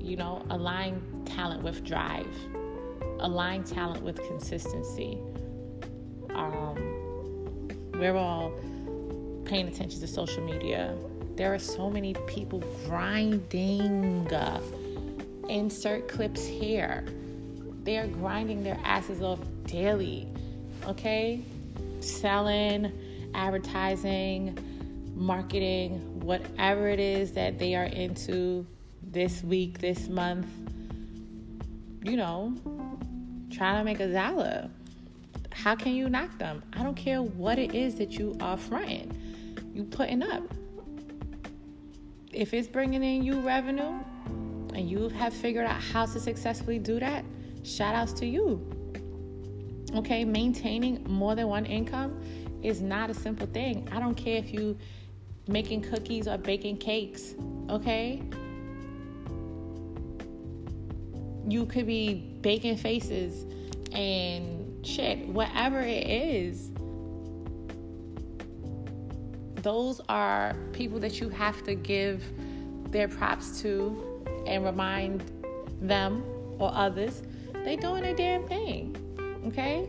you 0.00 0.16
know 0.16 0.44
align 0.50 1.00
talent 1.24 1.62
with 1.62 1.84
drive 1.84 2.34
align 3.20 3.62
talent 3.62 4.02
with 4.02 4.16
consistency 4.26 5.18
um, 6.34 6.92
we're 7.94 8.16
all 8.16 8.52
paying 9.44 9.68
attention 9.68 10.00
to 10.00 10.06
social 10.06 10.42
media. 10.42 10.96
There 11.36 11.52
are 11.52 11.58
so 11.58 11.90
many 11.90 12.14
people 12.26 12.62
grinding. 12.86 14.28
insert 15.48 16.08
clips 16.08 16.44
here. 16.46 17.04
They 17.84 17.98
are 17.98 18.06
grinding 18.06 18.62
their 18.62 18.78
asses 18.84 19.22
off 19.22 19.40
daily. 19.66 20.26
Okay? 20.86 21.42
Selling, 22.00 22.92
advertising, 23.34 24.58
marketing, 25.14 26.20
whatever 26.20 26.88
it 26.88 27.00
is 27.00 27.32
that 27.32 27.58
they 27.58 27.74
are 27.74 27.84
into 27.84 28.66
this 29.02 29.42
week, 29.42 29.78
this 29.78 30.08
month. 30.08 30.46
You 32.04 32.16
know, 32.16 32.54
trying 33.50 33.78
to 33.78 33.84
make 33.84 34.00
a 34.00 34.10
Zala. 34.10 34.70
How 35.52 35.76
can 35.76 35.94
you 35.94 36.08
knock 36.08 36.36
them? 36.38 36.62
I 36.72 36.82
don't 36.82 36.96
care 36.96 37.22
what 37.22 37.58
it 37.58 37.74
is 37.74 37.94
that 37.96 38.12
you 38.12 38.36
are 38.40 38.56
fronting, 38.56 39.16
you 39.74 39.84
putting 39.84 40.22
up. 40.22 40.42
If 42.32 42.54
it's 42.54 42.66
bringing 42.66 43.04
in 43.04 43.22
you 43.22 43.40
revenue 43.40 43.92
and 44.74 44.90
you 44.90 45.10
have 45.10 45.34
figured 45.34 45.66
out 45.66 45.80
how 45.80 46.06
to 46.06 46.18
successfully 46.18 46.78
do 46.78 46.98
that, 46.98 47.24
shout 47.62 47.94
outs 47.94 48.12
to 48.14 48.26
you. 48.26 48.66
Okay, 49.94 50.24
maintaining 50.24 51.04
more 51.04 51.34
than 51.34 51.48
one 51.48 51.66
income 51.66 52.18
is 52.62 52.80
not 52.80 53.10
a 53.10 53.14
simple 53.14 53.46
thing. 53.46 53.88
I 53.92 53.98
don't 53.98 54.14
care 54.14 54.36
if 54.36 54.52
you 54.52 54.76
making 55.48 55.82
cookies 55.82 56.28
or 56.28 56.38
baking 56.38 56.78
cakes, 56.78 57.34
okay? 57.68 58.22
You 61.48 61.66
could 61.66 61.86
be 61.86 62.14
baking 62.40 62.76
faces 62.76 63.44
and 63.92 64.86
shit, 64.86 65.26
whatever 65.26 65.80
it 65.80 66.06
is. 66.06 66.70
Those 69.56 70.00
are 70.08 70.56
people 70.72 70.98
that 71.00 71.20
you 71.20 71.28
have 71.28 71.62
to 71.64 71.74
give 71.74 72.24
their 72.90 73.08
props 73.08 73.60
to 73.62 74.22
and 74.46 74.64
remind 74.64 75.22
them 75.80 76.24
or 76.58 76.70
others 76.72 77.22
they 77.64 77.76
doing 77.76 78.02
their 78.02 78.14
damn 78.14 78.46
thing. 78.46 78.96
Okay? 79.46 79.88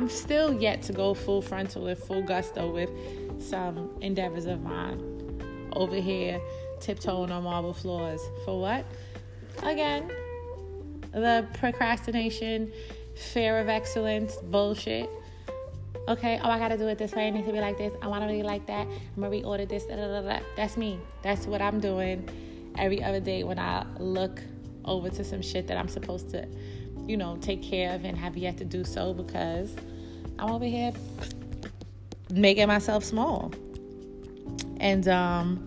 I'm 0.00 0.08
still 0.08 0.54
yet 0.54 0.80
to 0.84 0.94
go 0.94 1.12
full 1.12 1.42
frontal 1.42 1.82
with 1.82 2.02
full 2.02 2.22
gusto 2.22 2.70
with 2.70 2.88
some 3.38 3.90
endeavors 4.00 4.46
of 4.46 4.62
mine. 4.62 4.98
Over 5.74 5.96
here, 5.96 6.40
tiptoeing 6.80 7.30
on 7.30 7.42
marble 7.44 7.74
floors. 7.74 8.22
For 8.46 8.58
what? 8.58 8.86
Again, 9.62 10.10
the 11.12 11.46
procrastination, 11.52 12.72
fear 13.14 13.58
of 13.58 13.68
excellence 13.68 14.36
bullshit. 14.36 15.10
Okay, 16.08 16.40
oh, 16.42 16.48
I 16.48 16.58
gotta 16.58 16.78
do 16.78 16.88
it 16.88 16.96
this 16.96 17.12
way. 17.12 17.26
I 17.26 17.30
need 17.30 17.44
to 17.44 17.52
be 17.52 17.60
like 17.60 17.76
this. 17.76 17.92
I 18.00 18.06
wanna 18.06 18.26
be 18.26 18.42
like 18.42 18.64
that. 18.68 18.86
I'm 18.86 19.22
gonna 19.22 19.36
reorder 19.36 19.68
this. 19.68 19.84
Da, 19.84 19.96
da, 19.96 20.22
da, 20.22 20.40
That's 20.56 20.78
me. 20.78 20.98
That's 21.20 21.46
what 21.46 21.60
I'm 21.60 21.78
doing 21.78 22.26
every 22.78 23.02
other 23.02 23.20
day 23.20 23.44
when 23.44 23.58
I 23.58 23.84
look 23.98 24.40
over 24.86 25.10
to 25.10 25.22
some 25.22 25.42
shit 25.42 25.66
that 25.66 25.76
I'm 25.76 25.88
supposed 25.88 26.30
to 26.30 26.48
you 27.10 27.16
know, 27.16 27.36
take 27.40 27.60
care 27.60 27.92
of 27.92 28.04
and 28.04 28.16
have 28.16 28.36
yet 28.36 28.56
to 28.58 28.64
do 28.64 28.84
so 28.84 29.12
because 29.12 29.74
I'm 30.40 30.50
over 30.50 30.64
here 30.64 30.92
making 32.30 32.66
myself 32.68 33.04
small. 33.04 33.52
And 34.78 35.06
um 35.08 35.66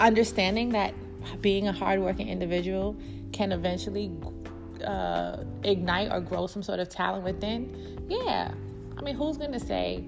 understanding 0.00 0.70
that 0.70 0.94
being 1.42 1.68
a 1.68 1.72
hardworking 1.72 2.28
individual 2.28 2.96
can 3.32 3.52
eventually 3.52 4.10
uh, 4.84 5.38
ignite 5.64 6.10
or 6.10 6.20
grow 6.20 6.46
some 6.46 6.62
sort 6.62 6.78
of 6.78 6.88
talent 6.88 7.24
within, 7.24 8.06
yeah. 8.08 8.52
I 8.96 9.02
mean, 9.02 9.14
who's 9.14 9.36
going 9.36 9.52
to 9.52 9.60
say 9.60 10.04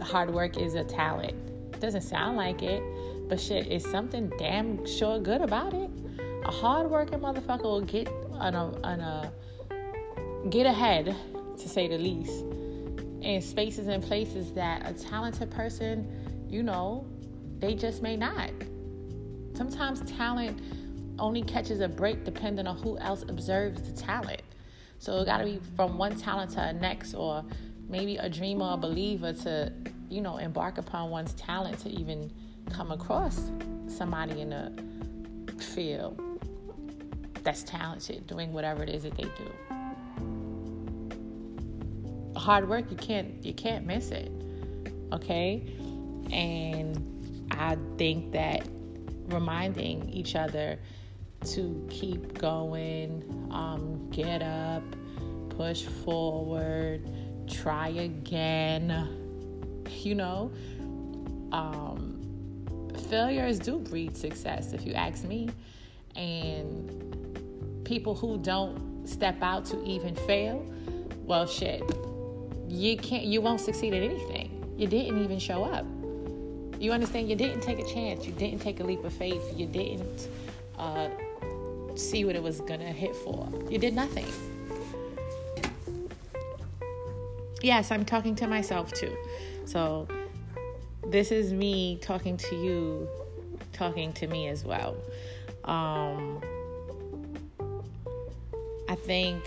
hard 0.00 0.30
work 0.30 0.56
is 0.56 0.74
a 0.74 0.84
talent? 0.84 1.34
Doesn't 1.80 2.02
sound 2.02 2.36
like 2.36 2.62
it. 2.62 2.82
But 3.28 3.40
shit, 3.40 3.66
is 3.66 3.84
something 3.84 4.32
damn 4.38 4.86
sure 4.86 5.18
good 5.18 5.42
about 5.42 5.74
it. 5.74 5.90
A 6.44 6.50
hardworking 6.50 7.18
motherfucker 7.20 7.64
will 7.64 7.80
get 7.80 8.08
on 8.32 8.54
a, 8.54 8.80
on 8.82 9.00
a 9.00 9.32
get 10.50 10.66
ahead, 10.66 11.14
to 11.58 11.68
say 11.68 11.88
the 11.88 11.98
least, 11.98 12.44
in 13.20 13.42
spaces 13.42 13.88
and 13.88 14.02
places 14.02 14.52
that 14.52 14.88
a 14.88 14.92
talented 14.92 15.50
person, 15.50 16.46
you 16.48 16.62
know, 16.62 17.06
they 17.58 17.74
just 17.74 18.02
may 18.02 18.16
not. 18.16 18.50
Sometimes 19.54 20.00
talent 20.02 20.60
only 21.18 21.42
catches 21.42 21.80
a 21.80 21.88
break 21.88 22.24
depending 22.24 22.66
on 22.66 22.76
who 22.78 22.96
else 22.98 23.24
observes 23.28 23.82
the 23.82 23.92
talent. 24.00 24.42
So 25.00 25.18
it 25.18 25.26
got 25.26 25.38
to 25.38 25.44
be 25.44 25.60
from 25.76 25.98
one 25.98 26.16
talent 26.16 26.50
to 26.52 26.56
the 26.56 26.72
next, 26.72 27.14
or 27.14 27.44
maybe 27.88 28.16
a 28.16 28.28
dreamer 28.28 28.66
or 28.66 28.78
believer 28.78 29.32
to, 29.32 29.72
you 30.08 30.20
know, 30.20 30.38
embark 30.38 30.78
upon 30.78 31.10
one's 31.10 31.34
talent 31.34 31.80
to 31.80 31.88
even 31.88 32.32
come 32.70 32.92
across 32.92 33.50
somebody 33.88 34.40
in 34.40 34.52
a 34.52 34.72
field 35.60 36.27
that's 37.44 37.62
talented 37.62 38.26
doing 38.26 38.52
whatever 38.52 38.82
it 38.82 38.88
is 38.88 39.02
that 39.02 39.16
they 39.16 39.24
do. 39.24 39.52
Hard 42.36 42.68
work 42.68 42.90
you 42.90 42.96
can't 42.96 43.44
you 43.44 43.54
can't 43.54 43.84
miss 43.86 44.10
it 44.10 44.30
okay? 45.12 45.64
And 46.30 47.14
i 47.52 47.76
think 47.96 48.32
that 48.32 48.66
reminding 49.28 50.08
each 50.10 50.36
other 50.36 50.78
to 51.44 51.86
keep 51.90 52.38
going 52.38 53.22
um, 53.50 54.10
get 54.10 54.42
up 54.42 54.82
push 55.50 55.84
forward 55.84 57.08
try 57.48 57.88
again. 57.88 59.08
You 60.02 60.14
know 60.14 60.52
um, 61.52 62.18
failures 63.08 63.58
do 63.58 63.78
breed 63.78 64.16
success, 64.16 64.72
if 64.72 64.86
you 64.86 64.92
ask 64.92 65.24
me. 65.24 65.48
And 66.16 67.17
people 67.88 68.14
who 68.14 68.36
don't 68.36 69.08
step 69.08 69.42
out 69.42 69.64
to 69.64 69.82
even 69.82 70.14
fail, 70.14 70.62
well, 71.24 71.46
shit, 71.46 71.82
you 72.68 72.98
can't, 72.98 73.24
you 73.24 73.40
won't 73.40 73.62
succeed 73.62 73.94
at 73.94 74.02
anything. 74.02 74.74
You 74.76 74.86
didn't 74.86 75.24
even 75.24 75.38
show 75.38 75.64
up. 75.64 75.86
You 76.78 76.92
understand? 76.92 77.30
You 77.30 77.34
didn't 77.34 77.62
take 77.62 77.78
a 77.78 77.86
chance. 77.86 78.26
You 78.26 78.32
didn't 78.32 78.60
take 78.60 78.80
a 78.80 78.84
leap 78.84 79.02
of 79.04 79.12
faith. 79.12 79.42
You 79.56 79.66
didn't 79.66 80.28
uh, 80.78 81.08
see 81.96 82.26
what 82.26 82.36
it 82.36 82.42
was 82.42 82.60
gonna 82.60 82.92
hit 82.92 83.16
for. 83.16 83.48
You 83.70 83.78
did 83.78 83.94
nothing. 83.94 84.26
Yes, 87.62 87.90
I'm 87.90 88.04
talking 88.04 88.36
to 88.36 88.46
myself 88.46 88.92
too. 88.92 89.16
So 89.64 90.06
this 91.06 91.32
is 91.32 91.52
me 91.54 91.98
talking 92.02 92.36
to 92.36 92.54
you, 92.54 93.08
talking 93.72 94.12
to 94.12 94.26
me 94.26 94.46
as 94.48 94.62
well. 94.62 94.94
Um, 95.64 96.40
I 98.88 98.94
think 98.94 99.44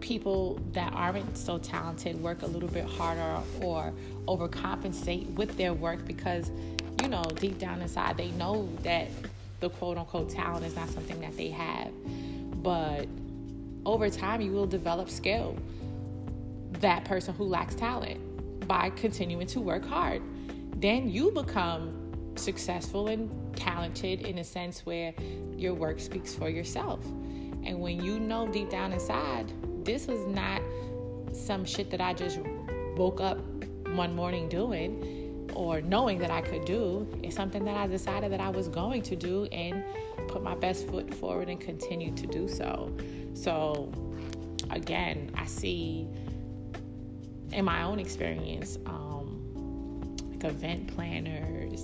people 0.00 0.60
that 0.72 0.92
aren't 0.92 1.36
so 1.36 1.56
talented 1.58 2.22
work 2.22 2.42
a 2.42 2.46
little 2.46 2.68
bit 2.68 2.84
harder 2.84 3.40
or 3.62 3.92
overcompensate 4.28 5.32
with 5.34 5.56
their 5.56 5.72
work 5.72 6.04
because, 6.06 6.50
you 7.02 7.08
know, 7.08 7.22
deep 7.36 7.58
down 7.58 7.80
inside, 7.80 8.18
they 8.18 8.30
know 8.32 8.68
that 8.82 9.08
the 9.60 9.70
quote 9.70 9.96
unquote 9.96 10.28
talent 10.28 10.66
is 10.66 10.76
not 10.76 10.90
something 10.90 11.20
that 11.22 11.34
they 11.38 11.48
have. 11.48 11.90
But 12.62 13.08
over 13.86 14.10
time, 14.10 14.42
you 14.42 14.52
will 14.52 14.66
develop 14.66 15.08
skill. 15.08 15.56
That 16.80 17.06
person 17.06 17.34
who 17.34 17.44
lacks 17.44 17.74
talent 17.74 18.20
by 18.68 18.90
continuing 18.90 19.46
to 19.48 19.60
work 19.60 19.86
hard. 19.86 20.22
Then 20.80 21.08
you 21.08 21.30
become 21.30 22.32
successful 22.36 23.08
and 23.08 23.56
talented 23.56 24.22
in 24.22 24.38
a 24.38 24.44
sense 24.44 24.84
where 24.84 25.14
your 25.56 25.72
work 25.72 26.00
speaks 26.00 26.34
for 26.34 26.50
yourself. 26.50 27.00
And 27.64 27.80
when 27.80 28.02
you 28.02 28.18
know 28.20 28.46
deep 28.48 28.70
down 28.70 28.92
inside, 28.92 29.52
this 29.84 30.06
was 30.06 30.26
not 30.26 30.62
some 31.32 31.64
shit 31.64 31.90
that 31.90 32.00
I 32.00 32.14
just 32.14 32.38
woke 32.96 33.20
up 33.20 33.38
one 33.88 34.14
morning 34.14 34.48
doing 34.48 35.50
or 35.54 35.80
knowing 35.80 36.18
that 36.18 36.30
I 36.30 36.40
could 36.40 36.64
do. 36.64 37.06
It's 37.22 37.36
something 37.36 37.64
that 37.64 37.76
I 37.76 37.86
decided 37.86 38.32
that 38.32 38.40
I 38.40 38.48
was 38.48 38.68
going 38.68 39.02
to 39.02 39.16
do 39.16 39.44
and 39.46 39.84
put 40.28 40.42
my 40.42 40.54
best 40.54 40.88
foot 40.88 41.12
forward 41.14 41.48
and 41.48 41.60
continue 41.60 42.12
to 42.14 42.26
do 42.26 42.48
so. 42.48 42.94
So, 43.34 43.92
again, 44.70 45.30
I 45.34 45.46
see 45.46 46.08
in 47.52 47.64
my 47.64 47.82
own 47.82 47.98
experience, 47.98 48.78
um, 48.86 50.16
like 50.30 50.44
event 50.44 50.94
planners 50.94 51.82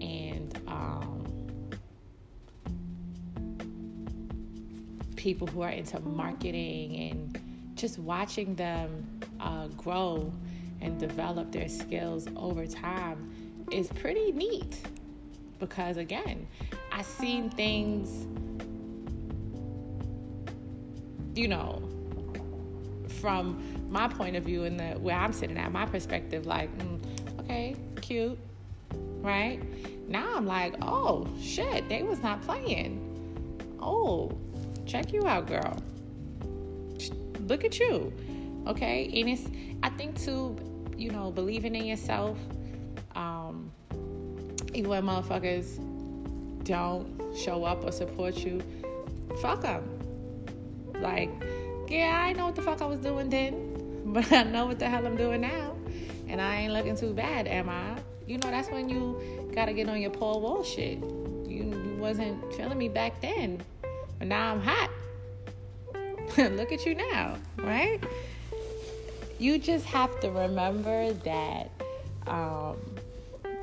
and 0.00 0.58
um, 0.68 1.21
people 5.22 5.46
who 5.46 5.62
are 5.62 5.70
into 5.70 6.00
marketing 6.00 7.10
and 7.10 7.74
just 7.76 7.98
watching 7.98 8.54
them 8.56 9.06
uh, 9.40 9.68
grow 9.68 10.32
and 10.80 10.98
develop 10.98 11.52
their 11.52 11.68
skills 11.68 12.26
over 12.36 12.66
time 12.66 13.30
is 13.70 13.88
pretty 13.88 14.32
neat 14.32 14.80
because 15.60 15.96
again 15.96 16.46
i've 16.90 17.06
seen 17.06 17.48
things 17.48 18.26
you 21.34 21.48
know, 21.48 21.82
from 23.20 23.62
my 23.90 24.08
point 24.08 24.36
of 24.36 24.44
view 24.44 24.64
and 24.64 24.78
the 24.78 24.98
where 24.98 25.16
I'm 25.16 25.32
sitting 25.32 25.56
at, 25.58 25.72
my 25.72 25.86
perspective, 25.86 26.46
like, 26.46 26.76
mm, 26.78 27.40
okay, 27.40 27.76
cute, 28.00 28.38
right? 29.20 29.60
Now 30.08 30.36
I'm 30.36 30.46
like, 30.46 30.74
oh 30.82 31.26
shit, 31.40 31.88
they 31.88 32.02
was 32.02 32.22
not 32.22 32.42
playing. 32.42 33.08
Oh, 33.80 34.30
check 34.86 35.12
you 35.12 35.26
out, 35.26 35.46
girl. 35.46 35.76
Look 37.40 37.64
at 37.64 37.78
you. 37.78 38.12
Okay, 38.66 39.10
and 39.20 39.28
it's 39.28 39.46
I 39.82 39.88
think 39.90 40.20
too, 40.20 40.56
you 40.96 41.10
know, 41.10 41.30
believing 41.30 41.74
in 41.74 41.84
yourself. 41.84 42.38
Um, 43.14 43.70
even 44.72 44.88
when 44.90 45.02
motherfuckers 45.04 45.78
don't 46.64 47.06
show 47.36 47.64
up 47.64 47.84
or 47.84 47.92
support 47.92 48.36
you, 48.38 48.62
fuck 49.40 49.62
them. 49.62 49.82
Like, 50.94 51.30
yeah, 51.88 52.20
I 52.22 52.32
know 52.32 52.46
what 52.46 52.54
the 52.54 52.62
fuck 52.62 52.80
I 52.80 52.86
was 52.86 53.00
doing 53.00 53.28
then, 53.28 54.02
but 54.12 54.30
I 54.32 54.44
know 54.44 54.66
what 54.66 54.78
the 54.78 54.88
hell 54.88 55.04
I'm 55.04 55.16
doing 55.16 55.40
now, 55.40 55.76
and 56.28 56.40
I 56.40 56.56
ain't 56.56 56.72
looking 56.72 56.96
too 56.96 57.12
bad, 57.12 57.46
am 57.48 57.68
I? 57.68 57.98
You 58.26 58.38
know, 58.38 58.50
that's 58.50 58.70
when 58.70 58.88
you 58.88 59.50
gotta 59.54 59.72
get 59.72 59.88
on 59.88 60.00
your 60.00 60.10
Paul 60.10 60.40
Wall 60.40 60.62
shit. 60.62 60.98
You, 60.98 61.82
you 61.84 61.96
wasn't 61.98 62.54
feeling 62.54 62.78
me 62.78 62.88
back 62.88 63.20
then, 63.20 63.60
but 64.22 64.28
now 64.28 64.52
I'm 64.52 64.60
hot. 64.60 64.88
Look 66.52 66.70
at 66.70 66.86
you 66.86 66.94
now, 66.94 67.38
right? 67.56 67.98
You 69.40 69.58
just 69.58 69.84
have 69.86 70.20
to 70.20 70.30
remember 70.30 71.12
that 71.12 71.72
um, 72.28 72.76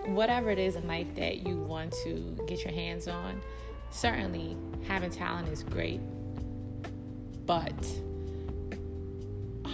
whatever 0.07 0.49
it 0.49 0.59
is 0.59 0.75
in 0.75 0.85
life 0.85 1.07
that 1.15 1.47
you 1.47 1.55
want 1.55 1.93
to 2.03 2.37
get 2.45 2.65
your 2.65 2.73
hands 2.73 3.07
on, 3.07 3.41
certainly 3.89 4.57
having 4.85 5.09
talent 5.11 5.47
is 5.47 5.63
great, 5.63 6.01
but 7.45 7.73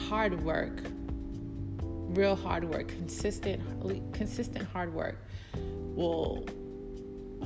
hard 0.07 0.39
work, 0.43 0.81
real 1.81 2.35
hard 2.35 2.63
work, 2.63 2.89
consistent, 2.89 3.59
consistent 4.13 4.67
hard 4.67 4.93
work 4.93 5.17
will 5.95 6.45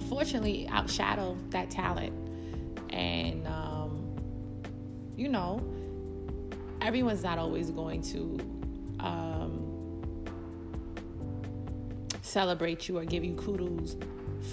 fortunately 0.10 0.68
outshadow 0.70 1.38
that 1.52 1.72
talent. 1.72 2.29
And, 3.00 3.48
um, 3.48 4.14
you 5.16 5.30
know, 5.30 5.64
everyone's 6.82 7.24
not 7.24 7.38
always 7.38 7.72
going 7.72 8.02
to 8.02 8.38
um, 9.00 10.26
celebrate 12.22 12.90
you 12.90 12.98
or 12.98 13.06
give 13.06 13.24
you 13.24 13.36
kudos 13.36 13.96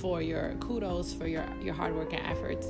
for 0.00 0.22
your 0.22 0.54
kudos 0.60 1.12
for 1.12 1.26
your 1.26 1.44
your 1.60 1.74
hard 1.74 1.94
work 1.94 2.12
and 2.12 2.24
efforts. 2.26 2.68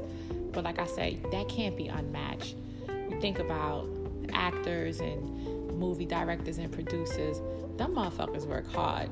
But 0.52 0.64
like 0.64 0.78
I 0.78 0.86
say, 0.86 1.18
that 1.30 1.48
can't 1.48 1.76
be 1.76 1.88
unmatched. 1.88 2.56
You 2.88 3.20
think 3.20 3.38
about 3.38 3.88
actors 4.32 5.00
and 5.00 5.76
movie 5.78 6.06
directors 6.06 6.56
and 6.56 6.72
producers, 6.72 7.40
them 7.76 7.94
motherfuckers 7.94 8.46
work 8.46 8.70
hard. 8.72 9.10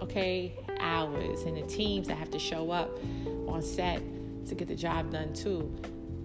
Okay? 0.00 0.54
Hours 0.78 1.42
and 1.42 1.56
the 1.56 1.66
teams 1.66 2.06
that 2.06 2.16
have 2.16 2.30
to 2.30 2.38
show 2.38 2.70
up 2.70 2.96
on 3.48 3.60
set 3.60 4.00
to 4.46 4.54
get 4.54 4.68
the 4.68 4.76
job 4.76 5.10
done 5.10 5.32
too. 5.32 5.72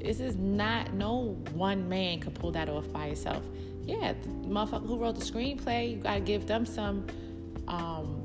This 0.03 0.19
is 0.19 0.35
not 0.35 0.93
no 0.93 1.37
one 1.53 1.87
man 1.87 2.19
could 2.19 2.35
pull 2.35 2.51
that 2.51 2.69
off 2.69 2.91
by 2.91 3.07
himself. 3.07 3.43
Yeah, 3.83 4.13
the 4.13 4.47
motherfucker 4.47 4.87
who 4.87 4.97
wrote 4.97 5.19
the 5.19 5.25
screenplay, 5.25 5.91
you 5.91 5.97
gotta 5.97 6.19
give 6.19 6.47
them 6.47 6.65
some 6.65 7.07
um, 7.67 8.23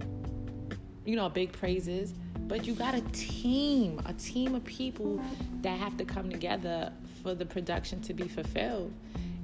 you 1.07 1.17
know, 1.17 1.29
big 1.29 1.53
praises. 1.53 2.13
But 2.41 2.67
you 2.67 2.75
got 2.75 2.95
a 2.95 3.01
team, 3.13 4.01
a 4.05 4.13
team 4.13 4.55
of 4.55 4.65
people 4.65 5.21
that 5.63 5.79
have 5.79 5.97
to 5.97 6.05
come 6.05 6.29
together 6.29 6.93
for 7.23 7.35
the 7.35 7.47
production 7.47 8.01
to 8.03 8.15
be 8.15 8.29
fulfilled. 8.29 8.93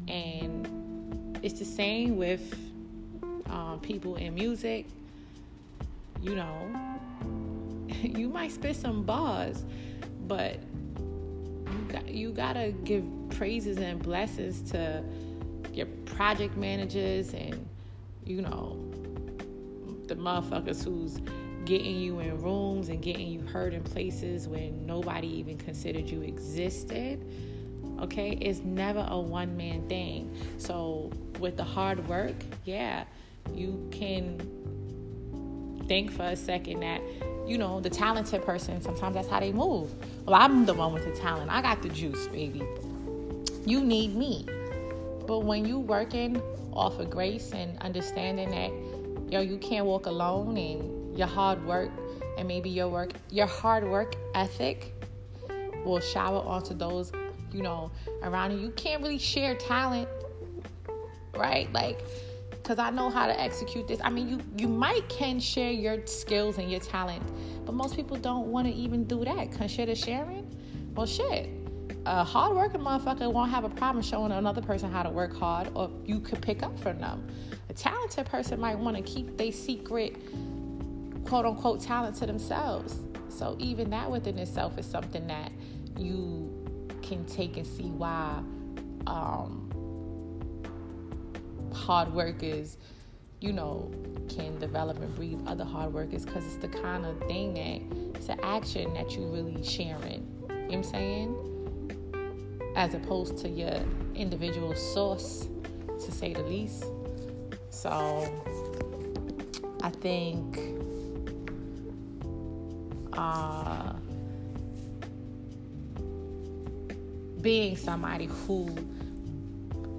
And 0.09 1.39
it's 1.43 1.59
the 1.59 1.65
same 1.65 2.17
with 2.17 2.55
um, 3.47 3.81
people 3.81 4.17
in 4.17 4.35
music. 4.35 4.87
You 6.21 6.37
know, 6.37 6.71
you 8.03 8.29
might 8.29 8.53
spit 8.53 8.77
some 8.77 9.03
bars, 9.03 9.65
but 10.29 10.59
you, 12.23 12.33
got, 12.33 12.57
you 12.57 12.73
gotta 12.73 12.73
give 12.85 13.05
praises 13.31 13.79
and 13.79 14.01
blessings 14.03 14.71
to 14.71 15.03
your 15.73 15.87
project 16.07 16.57
managers 16.57 17.35
and, 17.35 17.69
you 18.25 18.41
know, 18.41 18.79
the 20.07 20.15
motherfuckers 20.15 20.85
who's 20.85 21.21
getting 21.65 21.97
you 21.97 22.21
in 22.21 22.41
rooms 22.41 22.89
and 22.89 23.03
getting 23.03 23.29
you 23.29 23.41
heard 23.41 23.75
in 23.75 23.83
places 23.83 24.49
when 24.49 24.87
nobody 24.87 25.27
even 25.27 25.59
considered 25.59 26.09
you 26.09 26.23
existed. 26.23 27.25
Okay, 28.01 28.31
it's 28.41 28.61
never 28.61 29.07
a 29.11 29.19
one 29.19 29.57
man 29.57 29.89
thing. 29.89 30.35
So, 30.59 31.11
with 31.39 31.57
the 31.57 31.65
hard 31.65 32.07
work, 32.09 32.35
yeah, 32.65 33.05
you 33.55 33.89
can 33.93 34.39
think 35.93 36.11
for 36.11 36.23
a 36.23 36.37
second 36.37 36.81
that, 36.81 37.03
you 37.47 37.59
know, 37.59 37.79
the 37.79 37.91
talented 37.91 38.43
person, 38.47 38.81
sometimes 38.81 39.15
that's 39.15 39.29
how 39.29 39.39
they 39.39 39.53
move. 39.53 39.91
Well, 40.25 40.35
I'm 40.35 40.65
the 40.65 40.73
one 40.73 40.95
with 40.95 41.05
the 41.05 41.13
talent. 41.21 41.51
I 41.51 41.61
got 41.61 41.83
the 41.83 41.91
juice, 41.91 42.29
baby. 42.29 42.63
You 43.67 43.79
need 43.85 44.17
me. 44.17 44.47
But 45.27 45.41
when 45.41 45.67
you 45.67 45.79
working 45.79 46.41
off 46.73 46.99
of 46.99 47.11
grace 47.11 47.53
and 47.53 47.79
understanding 47.83 48.51
that, 48.53 49.31
yo, 49.31 49.43
you 49.43 49.59
can't 49.59 49.85
walk 49.85 50.07
alone 50.07 50.57
and 50.57 51.15
your 51.19 51.27
hard 51.27 51.63
work 51.67 51.91
and 52.39 52.49
maybe 52.49 52.71
your 52.71 52.89
work, 52.89 53.13
your 53.29 53.47
hard 53.47 53.85
work 53.85 54.15
ethic 54.35 54.95
will 55.85 56.01
shower 56.01 56.41
onto 56.41 56.73
those 56.73 57.13
you 57.53 57.61
know, 57.61 57.91
around 58.23 58.53
you. 58.53 58.61
You 58.61 58.71
can't 58.71 59.03
really 59.03 59.19
share 59.19 59.55
talent, 59.55 60.09
right? 61.35 61.71
Like, 61.71 62.01
because 62.63 62.79
I 62.79 62.91
know 62.91 63.11
how 63.11 63.27
to 63.27 63.41
execute 63.41 63.89
this. 63.89 64.01
I 64.05 64.11
mean, 64.11 64.29
you 64.29 64.39
you 64.57 64.69
might 64.69 65.09
can 65.09 65.41
share 65.41 65.73
your 65.73 66.07
skills 66.07 66.59
and 66.59 66.71
your 66.71 66.81
talent, 66.81 67.23
but 67.67 67.75
most 67.75 67.97
people 67.97 68.17
don't 68.17 68.47
want 68.47 68.69
to 68.69 68.73
even 68.73 69.05
do 69.05 69.25
that. 69.25 69.53
Consider 69.53 69.95
sharing. 69.95 70.47
Well, 70.95 71.07
shit. 71.07 71.51
A 72.05 72.25
hard-working 72.25 72.81
motherfucker 72.81 73.33
won't 73.33 73.51
have 73.51 73.65
a 73.65 73.69
problem 73.69 74.03
showing 74.03 74.33
another 74.33 74.61
person 74.61 74.91
how 74.91 75.05
to 75.05 75.11
work 75.11 75.37
hard, 75.37 75.71
or 75.75 75.91
you 76.05 76.19
could 76.21 76.43
pick 76.43 76.63
up 76.63 76.77
from 76.81 76.99
them. 76.99 77.29
A 77.69 77.73
talented 77.73 78.27
person 78.27 78.59
might 78.59 78.77
want 78.77 78.97
to 78.97 79.03
keep 79.03 79.37
their 79.37 79.53
secret, 79.53 80.17
quote 81.25 81.45
unquote, 81.45 81.81
talent 81.81 82.17
to 82.17 82.27
themselves. 82.27 83.01
So 83.29 83.57
even 83.59 83.91
that 83.91 84.11
within 84.11 84.39
itself 84.39 84.79
is 84.79 84.87
something 84.87 85.27
that 85.29 85.53
you 85.97 86.51
can 87.03 87.25
take 87.25 87.57
and 87.57 87.67
see 87.67 87.91
why 87.91 88.43
um, 89.07 89.72
hard 91.75 92.13
workers, 92.13 92.77
you 93.41 93.53
know, 93.53 93.91
can 94.29 94.59
develop 94.59 94.99
and 94.99 95.15
breed 95.15 95.41
other 95.47 95.65
hard 95.65 95.93
workers 95.93 96.25
because 96.25 96.45
it's 96.45 96.57
the 96.57 96.69
kind 96.69 97.05
of 97.05 97.19
thing 97.27 97.55
that 97.55 98.17
it's 98.19 98.29
an 98.29 98.39
action 98.43 98.95
that 98.95 99.17
you 99.17 99.27
really 99.27 99.63
sharing. 99.65 100.27
You 100.49 100.49
know 100.49 100.55
what 100.67 100.75
I'm 100.75 100.83
saying? 100.85 102.73
As 102.77 102.95
opposed 102.95 103.39
to 103.39 103.49
your 103.49 103.81
individual 104.15 104.75
source, 104.75 105.49
to 106.05 106.13
say 106.13 106.33
the 106.33 106.43
least. 106.43 106.85
So 107.71 108.29
I 109.83 109.91
think 109.91 110.59
uh, 113.13 113.93
being 117.41 117.77
somebody 117.77 118.27
who 118.47 118.75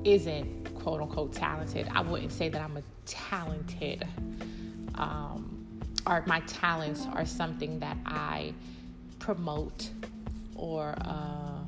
isn't 0.04 0.73
quote 0.84 1.02
unquote 1.02 1.32
talented, 1.32 1.88
I 1.94 2.02
wouldn't 2.02 2.32
say 2.32 2.50
that 2.50 2.62
I'm 2.62 2.76
a 2.76 2.84
talented, 3.06 4.06
um, 4.96 5.66
or 6.06 6.22
my 6.26 6.42
talents 6.42 7.08
are 7.14 7.26
something 7.26 7.80
that 7.80 7.96
I 8.06 8.54
promote 9.20 9.90
or, 10.56 10.94
uh, 11.00 11.64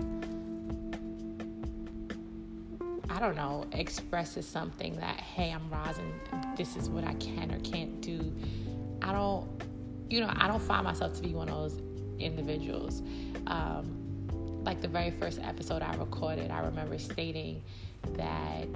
I 3.10 3.20
don't 3.20 3.38
know, 3.38 3.66
expresses 3.72 4.46
something 4.46 4.98
that, 4.98 5.18
hey, 5.22 5.52
I'm 5.52 5.70
rising, 5.70 6.14
this 6.58 6.76
is 6.76 6.90
what 6.90 7.06
I 7.06 7.14
can 7.14 7.54
or 7.54 7.60
can't 7.60 8.02
do. 8.02 8.34
I 9.02 9.14
don't, 9.14 9.48
you 10.10 10.20
know, 10.20 10.34
I 10.36 10.50
don't 10.50 10.62
find 10.62 10.84
myself 10.84 11.14
to 11.14 11.22
be 11.22 11.34
one 11.34 11.48
of 11.48 11.56
those 11.56 11.82
individuals. 12.20 13.02
Um, 13.48 14.02
like 14.66 14.82
the 14.82 14.90
very 14.90 15.12
first 15.12 15.40
episode 15.42 15.82
I 15.82 15.96
recorded, 15.96 16.52
I 16.52 16.60
remember 16.60 16.98
stating 16.98 17.64
that, 18.18 18.68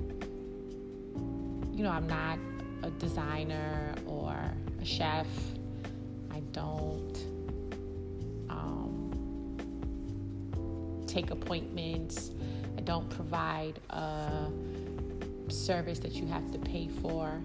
you 1.80 1.86
know, 1.86 1.92
I'm 1.92 2.08
not 2.08 2.38
a 2.84 2.90
designer 2.90 3.96
or 4.06 4.36
a 4.82 4.86
chef. 4.86 5.28
I 6.30 6.42
don't 6.52 7.18
um, 8.50 9.56
take 11.08 11.32
appointments. 11.32 12.32
I 12.78 12.82
don't 12.82 13.10
provide 13.10 13.80
a 13.92 14.52
service 15.48 16.00
that 16.00 16.16
you 16.16 16.28
have 16.28 16.52
to 16.52 16.60
pay 16.60 16.90
for. 17.02 17.42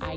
I, 0.00 0.14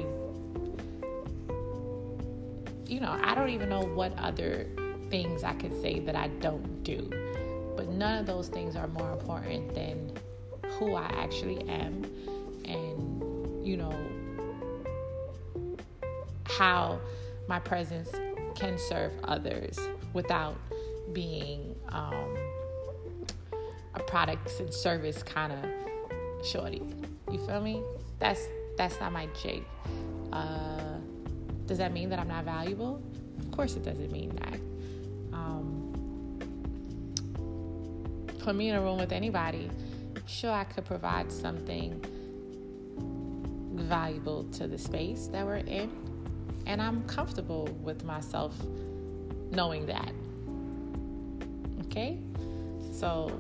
you 2.87 2.99
know, 2.99 3.15
I 3.21 3.35
don't 3.35 3.51
even 3.51 3.69
know 3.69 3.81
what 3.83 4.17
other 4.17 4.65
things 5.11 5.43
I 5.43 5.53
could 5.53 5.79
say 5.83 5.99
that 5.99 6.15
I 6.15 6.29
don't 6.39 6.81
do. 6.81 7.07
But 7.77 7.89
none 7.89 8.17
of 8.17 8.25
those 8.25 8.47
things 8.47 8.75
are 8.75 8.87
more 8.87 9.11
important 9.11 9.75
than 9.75 10.13
who 10.79 10.95
I 10.95 11.05
actually 11.15 11.61
am 11.69 12.05
and, 12.65 13.10
you 13.63 13.77
know, 13.77 13.93
how 16.45 16.99
my 17.47 17.59
presence 17.59 18.09
can 18.55 18.77
serve 18.77 19.11
others 19.23 19.79
without 20.13 20.57
being 21.13 21.75
um, 21.89 22.37
a 23.95 23.99
products 24.03 24.59
and 24.59 24.73
service 24.73 25.23
kind 25.23 25.51
of 25.51 26.45
shorty. 26.45 26.81
You 27.31 27.45
feel 27.45 27.61
me? 27.61 27.81
That's 28.19 28.47
that's 28.77 28.99
not 28.99 29.11
my 29.11 29.27
jig. 29.41 29.63
Uh, 30.31 30.97
does 31.65 31.77
that 31.77 31.93
mean 31.93 32.09
that 32.09 32.19
I'm 32.19 32.27
not 32.27 32.45
valuable? 32.45 33.01
Of 33.39 33.51
course, 33.51 33.75
it 33.75 33.83
doesn't 33.83 34.11
mean 34.11 34.35
that. 34.37 34.59
Um, 35.33 36.37
put 38.39 38.55
me 38.55 38.69
in 38.69 38.75
a 38.75 38.81
room 38.81 38.97
with 38.97 39.11
anybody. 39.11 39.69
Sure, 40.25 40.51
I 40.51 40.63
could 40.63 40.85
provide 40.85 41.31
something 41.31 42.03
valuable 43.91 44.45
to 44.45 44.67
the 44.67 44.77
space 44.77 45.27
that 45.27 45.45
we're 45.45 45.57
in, 45.57 45.91
and 46.65 46.81
I'm 46.81 47.03
comfortable 47.07 47.67
with 47.83 48.05
myself 48.05 48.55
knowing 49.51 49.85
that. 49.87 50.13
Okay? 51.87 52.17
So, 52.93 53.37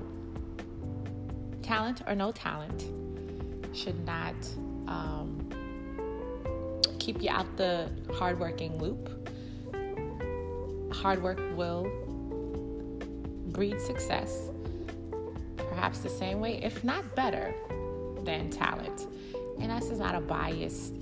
talent 1.61 2.01
or 2.05 2.15
no 2.15 2.33
talent 2.33 2.83
should 3.73 4.05
not 4.05 4.35
um, 4.87 5.47
keep 6.99 7.21
you 7.21 7.29
out 7.29 7.47
the 7.55 7.89
hardworking 8.13 8.77
loop. 8.77 9.09
Hard 10.93 11.23
work 11.23 11.39
will 11.55 11.89
breed 13.53 13.79
success, 13.79 14.49
perhaps 15.55 15.99
the 15.99 16.09
same 16.09 16.41
way, 16.41 16.59
if 16.61 16.83
not 16.83 17.15
better, 17.15 17.53
than 18.25 18.49
talent. 18.49 19.07
And 19.61 19.69
that's 19.69 19.87
just 19.87 19.99
not 19.99 20.15
a 20.15 20.19
biased 20.19 20.95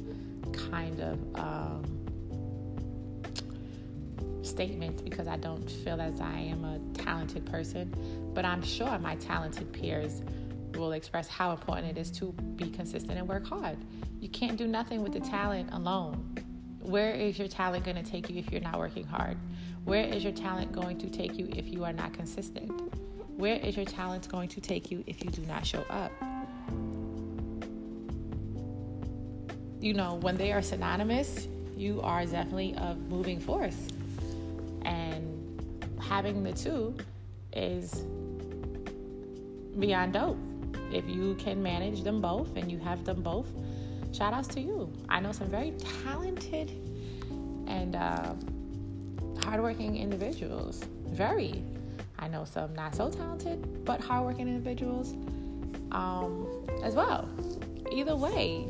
kind 0.52 1.00
of 1.00 1.40
um, 1.40 2.00
statement 4.44 5.04
because 5.04 5.28
I 5.28 5.38
don't 5.38 5.70
feel 5.70 6.02
as 6.02 6.20
I 6.20 6.40
am 6.40 6.66
a 6.66 6.80
talented 7.02 7.46
person, 7.46 7.94
but 8.34 8.44
I'm 8.44 8.62
sure 8.62 9.00
my 9.00 9.16
talented 9.16 9.72
peers 9.72 10.22
will 10.76 10.92
express 10.92 11.28
how 11.28 11.52
important 11.52 11.98
it 11.98 12.00
is 12.00 12.12
to 12.12 12.34
be 12.56 12.70
consistent 12.70 13.18
and 13.18 13.28
work 13.28 13.48
hard. 13.48 13.78
You 14.20 14.30
can't 14.30 14.58
do 14.58 14.68
nothing 14.68 15.02
with 15.02 15.14
the 15.14 15.20
talent 15.22 15.70
alone. 15.72 16.36
Where 16.82 17.12
is 17.12 17.40
your 17.40 17.48
talent 17.48 17.86
going 17.86 18.04
to 18.04 18.10
take 18.10 18.30
you 18.30 18.38
if 18.38 18.52
you're 18.52 18.62
not 18.62 18.78
working 18.78 19.06
hard? 19.06 19.38
Where 19.86 20.04
is 20.04 20.24
your 20.24 20.34
talent 20.34 20.72
going 20.72 20.98
to 21.00 21.10
take 21.10 21.38
you 21.38 21.48
if 21.56 21.68
you 21.68 21.84
are 21.86 21.94
not 21.94 22.14
consistent? 22.14 22.72
Where 23.38 23.56
is 23.56 23.78
your 23.78 23.86
talent 23.86 24.28
going 24.30 24.50
to 24.50 24.62
take 24.62 24.92
you 24.92 25.04
if 25.08 25.24
you 25.24 25.32
do 25.32 25.42
not 25.44 25.66
show 25.66 25.86
up? 25.90 26.12
You 29.80 29.94
know, 29.94 30.16
when 30.16 30.36
they 30.36 30.52
are 30.52 30.62
synonymous, 30.62 31.48
you 31.78 32.02
are 32.02 32.26
definitely 32.26 32.74
a 32.74 32.96
moving 32.96 33.40
force. 33.40 33.78
And 34.84 35.64
having 36.02 36.44
the 36.44 36.52
two 36.52 36.98
is 37.54 38.04
beyond 39.80 40.14
dope. 40.14 40.38
If 40.92 41.08
you 41.08 41.36
can 41.36 41.62
manage 41.64 42.04
them 42.04 42.20
both 42.22 42.56
and 42.58 42.70
you 42.72 42.78
have 42.80 43.06
them 43.06 43.22
both, 43.22 43.48
shout 44.12 44.34
outs 44.34 44.48
to 44.50 44.60
you. 44.60 44.92
I 45.08 45.20
know 45.22 45.32
some 45.32 45.48
very 45.48 45.72
talented 46.04 46.72
and 47.68 47.96
uh, 47.96 48.34
hardworking 49.44 49.98
individuals. 49.98 50.84
Very. 51.08 51.64
I 52.18 52.28
know 52.28 52.44
some 52.44 52.74
not 52.76 52.96
so 52.96 53.10
talented 53.10 53.86
but 53.86 54.02
hardworking 54.02 54.48
individuals 54.48 55.14
um, 55.92 56.48
as 56.84 56.96
well. 56.96 57.30
Either 57.92 58.16
way, 58.16 58.68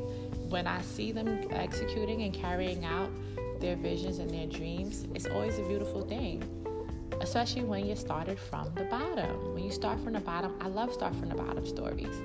when 0.49 0.67
I 0.67 0.81
see 0.81 1.12
them 1.12 1.47
executing 1.51 2.23
and 2.23 2.33
carrying 2.33 2.83
out 2.85 3.09
their 3.59 3.75
visions 3.75 4.19
and 4.19 4.29
their 4.29 4.47
dreams, 4.47 5.07
it's 5.13 5.27
always 5.27 5.59
a 5.59 5.63
beautiful 5.63 6.01
thing. 6.01 6.43
Especially 7.21 7.63
when 7.63 7.85
you 7.85 7.95
started 7.95 8.39
from 8.39 8.73
the 8.75 8.85
bottom. 8.85 9.53
When 9.53 9.63
you 9.63 9.71
start 9.71 9.99
from 9.99 10.13
the 10.13 10.19
bottom, 10.19 10.55
I 10.62 10.67
love 10.67 10.93
start 10.93 11.15
from 11.15 11.29
the 11.29 11.35
bottom 11.35 11.65
stories 11.65 12.21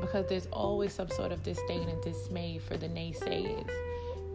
because 0.00 0.28
there's 0.28 0.46
always 0.52 0.92
some 0.92 1.08
sort 1.08 1.32
of 1.32 1.42
disdain 1.42 1.88
and 1.88 2.00
dismay 2.02 2.58
for 2.58 2.76
the 2.76 2.88
naysayers. 2.88 3.70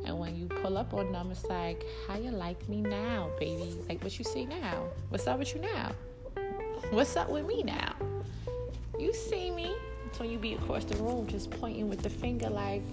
And 0.05 0.17
when 0.17 0.35
you 0.35 0.47
pull 0.47 0.77
up 0.77 0.93
on 0.93 1.11
them, 1.11 1.29
it's 1.31 1.45
like, 1.45 1.83
how 2.07 2.17
you 2.17 2.31
like 2.31 2.67
me 2.67 2.81
now, 2.81 3.29
baby? 3.39 3.75
Like 3.87 4.03
what 4.03 4.17
you 4.17 4.25
see 4.25 4.45
now? 4.45 4.87
What's 5.09 5.27
up 5.27 5.39
with 5.39 5.53
you 5.53 5.61
now? 5.61 5.91
What's 6.89 7.15
up 7.15 7.29
with 7.29 7.45
me 7.45 7.63
now? 7.63 7.95
You 8.97 9.13
see 9.13 9.51
me. 9.51 9.75
When 10.17 10.29
you 10.29 10.37
be 10.37 10.55
across 10.55 10.83
the 10.83 10.97
room 10.97 11.27
just 11.27 11.49
pointing 11.49 11.87
with 11.87 12.01
the 12.01 12.09
finger 12.09 12.49
like 12.49 12.83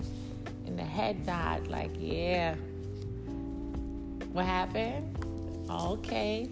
in 0.66 0.76
the 0.76 0.84
head 0.84 1.26
nod, 1.26 1.66
like, 1.66 1.90
yeah. 1.98 2.54
What 4.32 4.44
happened? 4.44 5.16
Okay. 5.68 6.48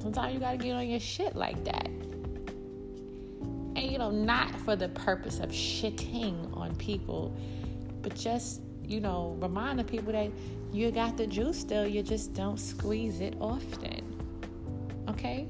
Sometimes 0.00 0.34
you 0.34 0.40
gotta 0.40 0.58
get 0.58 0.72
on 0.72 0.88
your 0.88 1.00
shit 1.00 1.34
like 1.34 1.64
that. 1.64 1.86
And 1.86 3.78
you 3.78 3.98
know, 3.98 4.10
not 4.10 4.54
for 4.60 4.76
the 4.76 4.88
purpose 4.90 5.40
of 5.40 5.50
shitting 5.50 6.56
on 6.56 6.74
people, 6.76 7.36
but 8.02 8.14
just, 8.14 8.60
you 8.86 9.00
know, 9.00 9.36
remind 9.40 9.78
the 9.78 9.84
people 9.84 10.12
that 10.12 10.30
you 10.72 10.90
got 10.90 11.16
the 11.16 11.26
juice 11.26 11.58
still, 11.58 11.86
you 11.86 12.02
just 12.02 12.32
don't 12.32 12.58
squeeze 12.58 13.20
it 13.20 13.36
often. 13.40 14.04
Okay? 15.08 15.48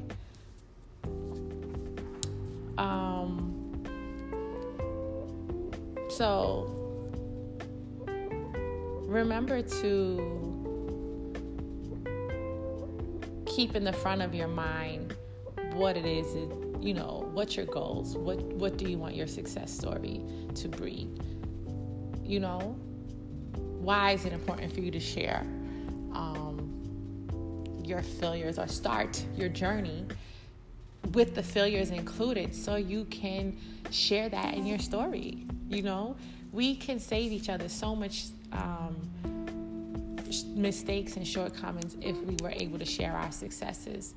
So 6.20 6.66
remember 9.06 9.62
to 9.62 10.52
keep 13.46 13.74
in 13.74 13.84
the 13.84 13.92
front 13.94 14.20
of 14.20 14.34
your 14.34 14.46
mind 14.46 15.16
what 15.72 15.96
it 15.96 16.04
is, 16.04 16.26
you 16.78 16.92
know, 16.92 17.26
what's 17.32 17.56
your 17.56 17.64
goals? 17.64 18.18
What 18.18 18.38
what 18.42 18.76
do 18.76 18.84
you 18.84 18.98
want 18.98 19.14
your 19.14 19.26
success 19.26 19.72
story 19.72 20.20
to 20.56 20.68
breed? 20.68 21.08
You 22.22 22.40
know, 22.40 22.76
why 23.80 24.10
is 24.10 24.26
it 24.26 24.34
important 24.34 24.74
for 24.74 24.80
you 24.80 24.90
to 24.90 25.00
share 25.00 25.40
um, 26.12 27.80
your 27.82 28.02
failures 28.02 28.58
or 28.58 28.68
start 28.68 29.24
your 29.38 29.48
journey 29.48 30.04
with 31.14 31.34
the 31.34 31.42
failures 31.42 31.88
included 31.88 32.54
so 32.54 32.76
you 32.76 33.06
can 33.06 33.56
share 33.90 34.28
that 34.28 34.52
in 34.52 34.66
your 34.66 34.78
story? 34.78 35.46
You 35.70 35.82
know, 35.82 36.16
we 36.52 36.76
can 36.76 36.98
save 36.98 37.32
each 37.32 37.48
other 37.48 37.70
so 37.70 37.96
much. 37.96 38.26
Um, 38.52 39.10
mistakes 40.54 41.16
and 41.16 41.26
shortcomings 41.26 41.96
if 42.00 42.16
we 42.22 42.36
were 42.42 42.52
able 42.52 42.78
to 42.78 42.84
share 42.84 43.12
our 43.12 43.32
successes. 43.32 44.14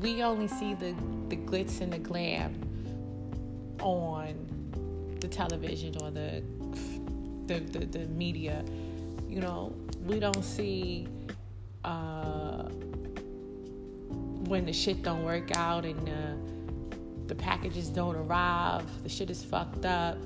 We 0.00 0.22
only 0.22 0.48
see 0.48 0.74
the, 0.74 0.94
the 1.28 1.36
glitz 1.36 1.80
and 1.80 1.92
the 1.92 1.98
glam 1.98 2.60
on 3.80 4.34
the 5.20 5.28
television 5.28 5.96
or 6.02 6.10
the, 6.10 6.42
the, 7.46 7.60
the, 7.60 7.86
the 7.86 8.06
media. 8.08 8.64
You 9.28 9.40
know, 9.40 9.74
we 10.04 10.18
don't 10.18 10.44
see 10.44 11.08
uh, 11.84 12.64
when 14.48 14.66
the 14.66 14.72
shit 14.72 15.02
don't 15.02 15.24
work 15.24 15.56
out 15.56 15.84
and 15.84 16.08
uh, 16.08 16.96
the 17.26 17.34
packages 17.34 17.88
don't 17.88 18.16
arrive, 18.16 18.84
the 19.02 19.08
shit 19.08 19.30
is 19.30 19.42
fucked 19.42 19.86
up. 19.86 20.18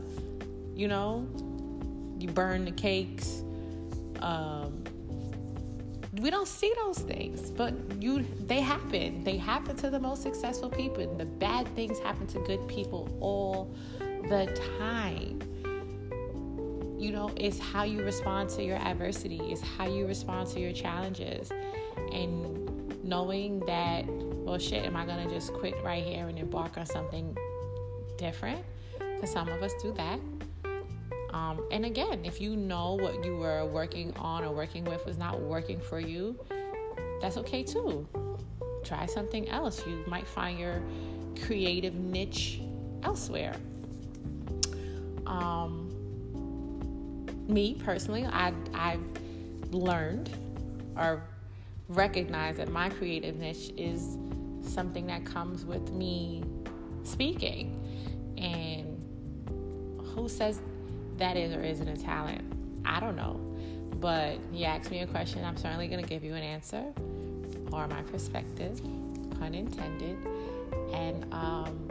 You 0.79 0.87
know, 0.87 1.27
you 2.21 2.29
burn 2.29 2.65
the 2.65 2.71
cakes. 2.71 3.43
Um, 4.21 4.85
we 6.21 6.31
don't 6.31 6.47
see 6.47 6.73
those 6.77 7.01
things 7.01 7.51
but 7.51 7.75
you 8.01 8.25
they 8.47 8.61
happen. 8.61 9.25
They 9.25 9.37
happen 9.37 9.75
to 9.77 9.91
the 9.91 9.99
most 9.99 10.23
successful 10.23 10.71
people 10.71 11.17
the 11.17 11.25
bad 11.25 11.67
things 11.75 11.99
happen 11.99 12.29
to 12.29 12.39
good 12.41 12.67
people 12.69 13.09
all 13.21 13.75
the 13.99 14.47
time. 14.79 15.41
You 16.97 17.11
know 17.11 17.33
it's 17.37 17.59
how 17.59 17.83
you 17.83 18.05
respond 18.05 18.49
to 18.51 18.63
your 18.63 18.77
adversity 18.77 19.41
it's 19.43 19.61
how 19.61 19.89
you 19.89 20.07
respond 20.07 20.49
to 20.51 20.61
your 20.61 20.73
challenges. 20.73 21.51
And 22.13 23.03
knowing 23.03 23.59
that 23.67 24.05
well 24.07 24.59
shit 24.59 24.85
am 24.85 24.95
i 24.95 25.05
gonna 25.05 25.29
just 25.29 25.53
quit 25.55 25.75
right 25.83 26.05
here 26.05 26.29
and 26.29 26.39
embark 26.39 26.79
on 26.79 26.87
something 26.87 27.37
different? 28.17 28.65
Because 29.01 29.33
some 29.33 29.49
of 29.49 29.61
us 29.61 29.73
do 29.83 29.93
that 29.95 30.21
um, 31.31 31.61
and 31.71 31.85
again, 31.85 32.25
if 32.25 32.41
you 32.41 32.57
know 32.57 32.95
what 32.95 33.25
you 33.25 33.37
were 33.37 33.67
working 33.67 34.15
on 34.17 34.45
or 34.45 34.53
working 34.53 34.85
with 34.85 35.05
was 35.05 35.19
not 35.19 35.41
working 35.41 35.81
for 35.81 36.01
you, 36.01 36.39
that's 37.21 37.37
okay 37.37 37.63
too. 37.63 38.07
Try 38.85 39.07
something 39.07 39.49
else. 39.49 39.87
You 39.87 40.05
might 40.07 40.27
find 40.27 40.59
your 40.59 40.83
creative 41.45 41.95
niche 41.95 42.61
elsewhere. 43.03 43.55
Um, 45.27 45.95
me 47.47 47.75
personally, 47.75 48.25
I, 48.25 48.53
I've 48.73 49.05
learned 49.71 50.31
or 50.97 51.23
recognized 51.89 52.59
that 52.59 52.71
my 52.71 52.89
creative 52.89 53.37
niche 53.37 53.73
is 53.77 54.17
something 54.63 55.07
that 55.07 55.25
comes 55.25 55.65
with 55.65 55.93
me 55.93 56.43
speaking. 57.03 57.75
And 58.39 58.99
who 60.15 60.29
says 60.29 60.61
that 61.19 61.37
is 61.37 61.55
or 61.55 61.63
isn't 61.63 61.89
a 61.89 61.97
talent? 61.97 62.43
I 62.85 63.01
don't 63.01 63.17
know. 63.17 63.41
But 64.01 64.39
you 64.53 64.65
asked 64.65 64.91
me 64.91 65.01
a 65.01 65.07
question, 65.07 65.45
I'm 65.45 65.57
certainly 65.57 65.89
going 65.89 66.03
to 66.03 66.09
give 66.09 66.23
you 66.23 66.35
an 66.35 66.43
answer 66.43 66.85
or 67.73 67.87
my 67.89 68.03
perspective, 68.03 68.81
pun 69.39 69.55
intended, 69.55 70.17
and 70.93 71.27
um, 71.35 71.91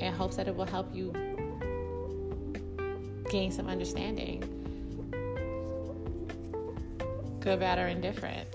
in 0.00 0.12
hopes 0.12 0.36
that 0.36 0.48
it 0.48 0.56
will 0.56 0.64
help 0.64 0.92
you 0.94 1.12
gain 3.30 3.52
some 3.52 3.68
understanding, 3.68 4.42
good, 7.40 7.60
bad, 7.60 7.78
or 7.78 7.86
indifferent. 7.88 8.48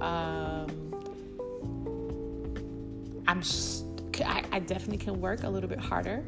Um, 0.00 0.66
I'm, 3.28 3.42
I, 4.24 4.44
I 4.52 4.58
definitely 4.60 4.98
can 4.98 5.20
work 5.20 5.44
a 5.44 5.48
little 5.48 5.68
bit 5.68 5.78
harder, 5.78 6.24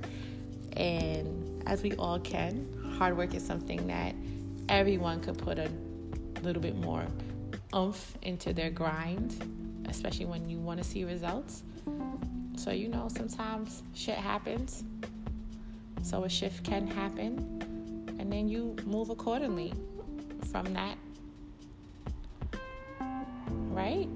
and 0.76 1.47
as 1.68 1.82
we 1.82 1.92
all 1.96 2.18
can, 2.18 2.66
hard 2.98 3.16
work 3.16 3.34
is 3.34 3.44
something 3.44 3.86
that 3.86 4.14
everyone 4.68 5.20
could 5.20 5.36
put 5.36 5.58
a 5.58 5.70
little 6.42 6.62
bit 6.62 6.74
more 6.74 7.06
oomph 7.74 8.16
into 8.22 8.54
their 8.54 8.70
grind, 8.70 9.84
especially 9.88 10.24
when 10.24 10.48
you 10.48 10.58
want 10.58 10.82
to 10.82 10.84
see 10.84 11.04
results. 11.04 11.62
So, 12.56 12.70
you 12.70 12.88
know, 12.88 13.08
sometimes 13.14 13.82
shit 13.94 14.16
happens. 14.16 14.82
So, 16.02 16.24
a 16.24 16.28
shift 16.28 16.64
can 16.64 16.86
happen, 16.86 17.36
and 18.18 18.32
then 18.32 18.48
you 18.48 18.74
move 18.86 19.10
accordingly 19.10 19.74
from 20.50 20.72
that. 20.72 20.96
Right? 23.48 24.08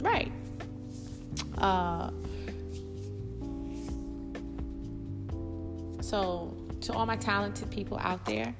Right. 0.00 0.32
Uh, 1.58 2.10
so, 6.10 6.52
to 6.80 6.92
all 6.92 7.06
my 7.06 7.14
talented 7.14 7.70
people 7.70 7.96
out 8.00 8.26
there, 8.26 8.52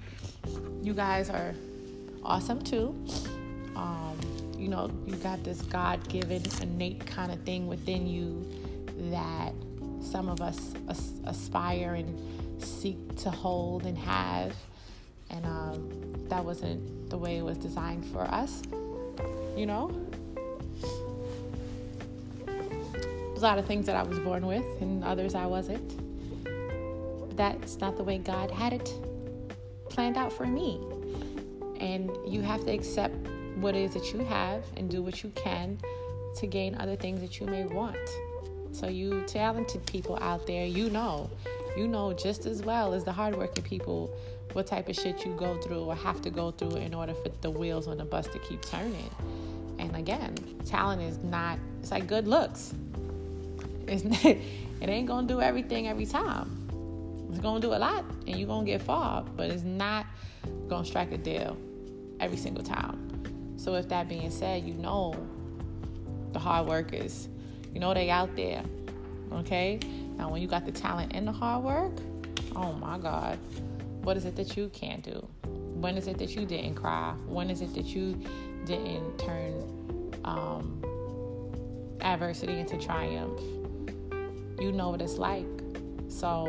you 0.83 0.95
guys 0.95 1.29
are 1.29 1.53
awesome 2.23 2.63
too. 2.63 2.95
Um, 3.75 4.17
you 4.57 4.69
know, 4.69 4.89
you 5.05 5.17
got 5.17 5.43
this 5.43 5.61
God 5.63 6.09
given 6.09 6.45
innate 6.63 7.05
kind 7.05 7.33
of 7.33 7.43
thing 7.43 7.67
within 7.67 8.07
you 8.07 8.49
that 9.11 9.53
some 10.01 10.29
of 10.29 10.41
us 10.41 10.75
as- 10.89 11.21
aspire 11.27 11.95
and 11.95 12.63
seek 12.63 13.17
to 13.17 13.31
hold 13.31 13.85
and 13.85 13.99
have. 13.99 14.55
And 15.31 15.45
um, 15.45 16.27
that 16.29 16.45
wasn't 16.45 17.11
the 17.11 17.19
way 17.19 17.39
it 17.39 17.45
was 17.45 17.59
designed 17.59 18.07
for 18.07 18.23
us, 18.23 18.63
you 19.57 19.67
know? 19.67 19.91
A 22.47 23.41
lot 23.41 23.59
of 23.59 23.67
things 23.67 23.87
that 23.87 23.97
I 23.97 24.05
was 24.05 24.21
born 24.21 24.47
with, 24.47 24.65
and 24.81 25.03
others 25.03 25.35
I 25.35 25.47
wasn't. 25.47 26.00
That's 27.41 27.79
not 27.79 27.97
the 27.97 28.05
way 28.05 28.19
God 28.19 28.51
had 28.51 28.75
it 28.75 28.93
planned 29.89 30.19
out 30.19 30.31
for 30.31 30.45
me. 30.45 30.79
And 31.81 32.11
you 32.29 32.43
have 32.43 32.67
to 32.67 32.71
accept 32.71 33.15
what 33.57 33.75
it 33.75 33.81
is 33.81 33.95
that 33.95 34.13
you 34.13 34.19
have 34.27 34.63
and 34.77 34.91
do 34.91 35.01
what 35.01 35.23
you 35.23 35.31
can 35.31 35.79
to 36.37 36.47
gain 36.47 36.75
other 36.75 36.97
things 36.97 37.23
that 37.23 37.41
you 37.41 37.47
may 37.47 37.65
want. 37.65 37.97
So, 38.73 38.89
you 38.89 39.23
talented 39.27 39.87
people 39.87 40.19
out 40.21 40.47
there, 40.47 40.67
you 40.67 40.91
know, 40.91 41.31
you 41.79 41.89
know 41.89 42.13
just 42.13 42.45
as 42.45 42.63
well 42.63 42.93
as 42.93 43.05
the 43.05 43.13
hardworking 43.13 43.65
people 43.65 44.15
what 44.53 44.67
type 44.67 44.91
of 44.91 44.97
shit 44.97 45.25
you 45.25 45.35
go 45.37 45.57
through 45.63 45.85
or 45.85 45.95
have 45.95 46.21
to 46.21 46.29
go 46.29 46.51
through 46.51 46.77
in 46.77 46.93
order 46.93 47.15
for 47.15 47.31
the 47.41 47.51
wheels 47.51 47.89
on 47.89 47.97
the 47.97 48.05
bus 48.05 48.27
to 48.29 48.39
keep 48.41 48.61
turning. 48.61 49.11
And 49.79 49.97
again, 49.97 50.35
talent 50.67 51.01
is 51.01 51.17
not, 51.25 51.59
it's 51.81 51.91
like 51.91 52.07
good 52.07 52.29
looks. 52.29 52.75
It's 53.87 54.05
it 54.27 54.43
ain't 54.83 55.09
gonna 55.09 55.27
do 55.27 55.41
everything 55.41 55.89
every 55.89 56.05
time. 56.05 56.60
It's 57.31 57.39
gonna 57.39 57.61
do 57.61 57.75
a 57.75 57.79
lot 57.79 58.05
and 58.27 58.37
you're 58.37 58.49
gonna 58.49 58.67
get 58.67 58.83
far, 58.83 59.23
but 59.23 59.51
it's 59.51 59.63
not 59.63 60.07
gonna 60.69 60.85
strike 60.85 61.13
a 61.13 61.19
deal 61.19 61.57
every 62.19 62.37
single 62.37 62.65
time. 62.65 63.55
So 63.57 63.73
with 63.73 63.89
that 63.91 64.09
being 64.09 64.31
said, 64.31 64.65
you 64.65 64.75
know 64.75 65.15
the 66.33 66.39
hard 66.39 66.67
workers, 66.67 67.29
you 67.73 67.81
know 67.81 67.95
they 67.95 68.11
out 68.11 68.35
there. 68.35 68.65
Okay? 69.33 69.79
Now 70.17 70.29
when 70.31 70.43
you 70.43 70.49
got 70.49 70.67
the 70.67 70.73
talent 70.73 71.13
and 71.15 71.27
the 71.27 71.33
hard 71.33 71.63
work, 71.63 71.93
oh 72.57 72.73
my 72.73 72.99
God, 72.99 73.39
what 74.03 74.17
is 74.17 74.25
it 74.25 74.35
that 74.37 74.57
you 74.57 74.69
can't 74.71 75.03
do? 75.03 75.27
When 75.45 75.97
is 75.97 76.09
it 76.09 76.19
that 76.19 76.31
you 76.31 76.45
didn't 76.45 76.75
cry? 76.75 77.15
When 77.27 77.49
is 77.49 77.61
it 77.61 77.75
that 77.75 77.87
you 77.87 78.21
didn't 78.67 79.19
turn 79.19 80.13
um, 80.25 80.83
adversity 82.01 82.59
into 82.59 82.77
triumph? 82.77 83.41
You 84.61 84.73
know 84.73 84.91
what 84.91 85.01
it's 85.01 85.17
like. 85.17 85.47
So 86.09 86.49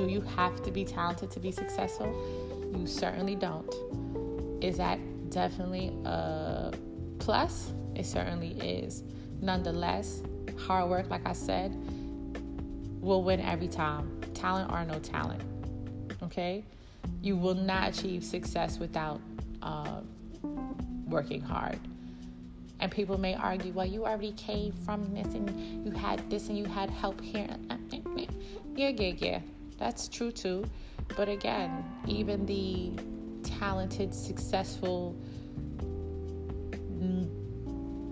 do 0.00 0.10
you 0.10 0.20
have 0.22 0.62
to 0.62 0.70
be 0.70 0.84
talented 0.84 1.30
to 1.30 1.40
be 1.40 1.52
successful? 1.52 2.10
You 2.74 2.86
certainly 2.86 3.34
don't. 3.34 3.68
Is 4.62 4.78
that 4.78 4.98
definitely 5.30 5.92
a 6.04 6.72
plus? 7.18 7.72
It 7.94 8.06
certainly 8.06 8.52
is. 8.60 9.02
Nonetheless, 9.42 10.22
hard 10.58 10.88
work, 10.88 11.10
like 11.10 11.26
I 11.26 11.34
said, 11.34 11.76
will 13.00 13.22
win 13.22 13.40
every 13.40 13.68
time. 13.68 14.20
Talent 14.32 14.72
or 14.72 14.84
no 14.86 14.98
talent. 15.00 15.42
Okay? 16.22 16.64
You 17.20 17.36
will 17.36 17.54
not 17.54 17.90
achieve 17.90 18.24
success 18.24 18.78
without 18.78 19.20
uh, 19.60 20.00
working 21.06 21.42
hard. 21.42 21.78
And 22.78 22.90
people 22.90 23.18
may 23.18 23.34
argue, 23.34 23.74
well, 23.74 23.84
you 23.84 24.06
already 24.06 24.32
came 24.32 24.72
from 24.72 25.12
this 25.12 25.26
and 25.34 25.84
you 25.84 25.92
had 25.92 26.30
this 26.30 26.48
and 26.48 26.56
you 26.56 26.64
had 26.64 26.88
help 26.88 27.20
here. 27.20 27.48
Uh, 27.68 27.74
uh, 27.74 27.96
uh. 27.96 28.24
Yeah, 28.74 28.88
yeah, 28.88 29.12
yeah. 29.18 29.40
That's 29.80 30.08
true 30.08 30.30
too. 30.30 30.64
But 31.16 31.28
again, 31.28 31.84
even 32.06 32.46
the 32.46 32.92
talented, 33.42 34.14
successful 34.14 35.16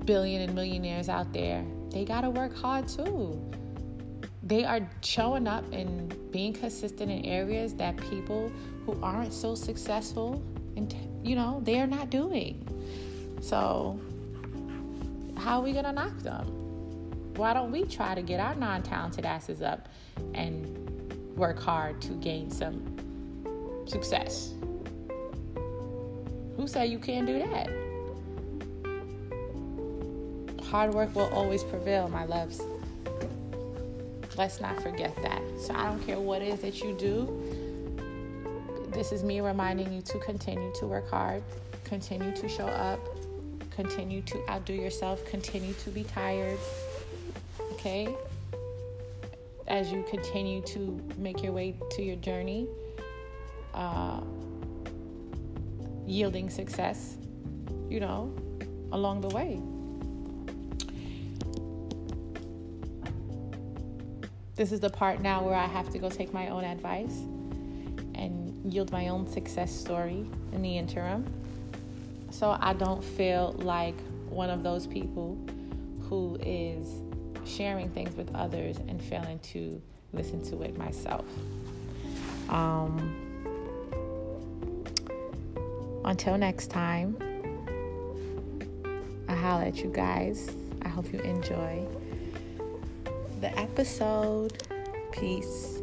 billion 0.04 0.40
and 0.40 0.54
millionaires 0.54 1.10
out 1.10 1.32
there, 1.34 1.62
they 1.90 2.04
got 2.06 2.22
to 2.22 2.30
work 2.30 2.56
hard 2.56 2.88
too. 2.88 3.38
They 4.42 4.64
are 4.64 4.88
showing 5.02 5.46
up 5.46 5.70
and 5.70 6.32
being 6.32 6.54
consistent 6.54 7.10
in 7.10 7.26
areas 7.26 7.74
that 7.74 7.98
people 7.98 8.50
who 8.86 8.98
aren't 9.02 9.34
so 9.34 9.54
successful 9.54 10.42
and 10.76 10.94
you 11.22 11.36
know, 11.36 11.60
they 11.64 11.78
are 11.80 11.86
not 11.86 12.08
doing. 12.08 12.66
So, 13.42 14.00
how 15.36 15.58
are 15.58 15.62
we 15.62 15.72
going 15.72 15.84
to 15.84 15.92
knock 15.92 16.16
them? 16.20 16.46
Why 17.34 17.52
don't 17.52 17.70
we 17.70 17.84
try 17.84 18.14
to 18.14 18.22
get 18.22 18.40
our 18.40 18.54
non-talented 18.54 19.26
asses 19.26 19.60
up 19.60 19.88
and 20.32 20.97
work 21.38 21.58
hard 21.58 22.00
to 22.02 22.12
gain 22.14 22.50
some 22.50 22.82
success. 23.86 24.52
Who 26.56 26.66
said 26.66 26.90
you 26.90 26.98
can't 26.98 27.26
do 27.26 27.38
that? 27.38 27.70
Hard 30.64 30.92
work 30.92 31.14
will 31.14 31.32
always 31.32 31.62
prevail, 31.62 32.08
my 32.08 32.24
loves. 32.24 32.60
Let's 34.36 34.60
not 34.60 34.82
forget 34.82 35.14
that. 35.22 35.40
So 35.60 35.74
I 35.74 35.86
don't 35.86 36.04
care 36.04 36.18
what 36.18 36.42
it 36.42 36.48
is 36.48 36.60
that 36.60 36.82
you 36.82 36.94
do. 36.98 37.26
This 38.90 39.12
is 39.12 39.22
me 39.22 39.40
reminding 39.40 39.92
you 39.92 40.02
to 40.02 40.18
continue 40.18 40.72
to 40.74 40.86
work 40.86 41.08
hard, 41.08 41.42
continue 41.84 42.34
to 42.36 42.48
show 42.48 42.66
up, 42.66 43.00
continue 43.70 44.22
to 44.22 44.50
outdo 44.50 44.72
yourself, 44.72 45.24
continue 45.24 45.72
to 45.74 45.90
be 45.90 46.02
tired. 46.02 46.58
Okay? 47.72 48.14
As 49.68 49.92
you 49.92 50.04
continue 50.08 50.60
to 50.62 51.00
make 51.16 51.42
your 51.42 51.52
way 51.52 51.76
to 51.90 52.02
your 52.02 52.16
journey, 52.16 52.66
uh, 53.74 54.20
yielding 56.06 56.50
success, 56.50 57.16
you 57.88 58.00
know, 58.00 58.34
along 58.92 59.20
the 59.20 59.28
way. 59.28 59.60
This 64.56 64.72
is 64.72 64.80
the 64.80 64.90
part 64.90 65.20
now 65.20 65.44
where 65.44 65.54
I 65.54 65.66
have 65.66 65.88
to 65.90 65.98
go 65.98 66.08
take 66.08 66.32
my 66.34 66.48
own 66.48 66.64
advice 66.64 67.20
and 68.14 68.72
yield 68.72 68.90
my 68.90 69.08
own 69.08 69.28
success 69.28 69.72
story 69.72 70.26
in 70.52 70.62
the 70.62 70.76
interim. 70.76 71.24
So 72.30 72.56
I 72.60 72.72
don't 72.72 73.04
feel 73.04 73.54
like 73.58 73.94
one 74.28 74.50
of 74.50 74.62
those 74.62 74.86
people 74.86 75.38
who 76.08 76.38
is 76.40 76.86
sharing 77.48 77.88
things 77.90 78.14
with 78.16 78.34
others 78.34 78.76
and 78.88 79.02
failing 79.02 79.38
to 79.40 79.80
listen 80.12 80.42
to 80.50 80.62
it 80.62 80.76
myself. 80.76 81.24
Um, 82.48 83.14
until 86.04 86.38
next 86.38 86.68
time, 86.68 87.16
I 89.28 89.34
holla 89.34 89.66
at 89.66 89.78
you 89.78 89.90
guys. 89.90 90.50
I 90.82 90.88
hope 90.88 91.12
you 91.12 91.20
enjoy 91.20 91.86
the 93.40 93.56
episode. 93.58 94.62
Peace. 95.12 95.77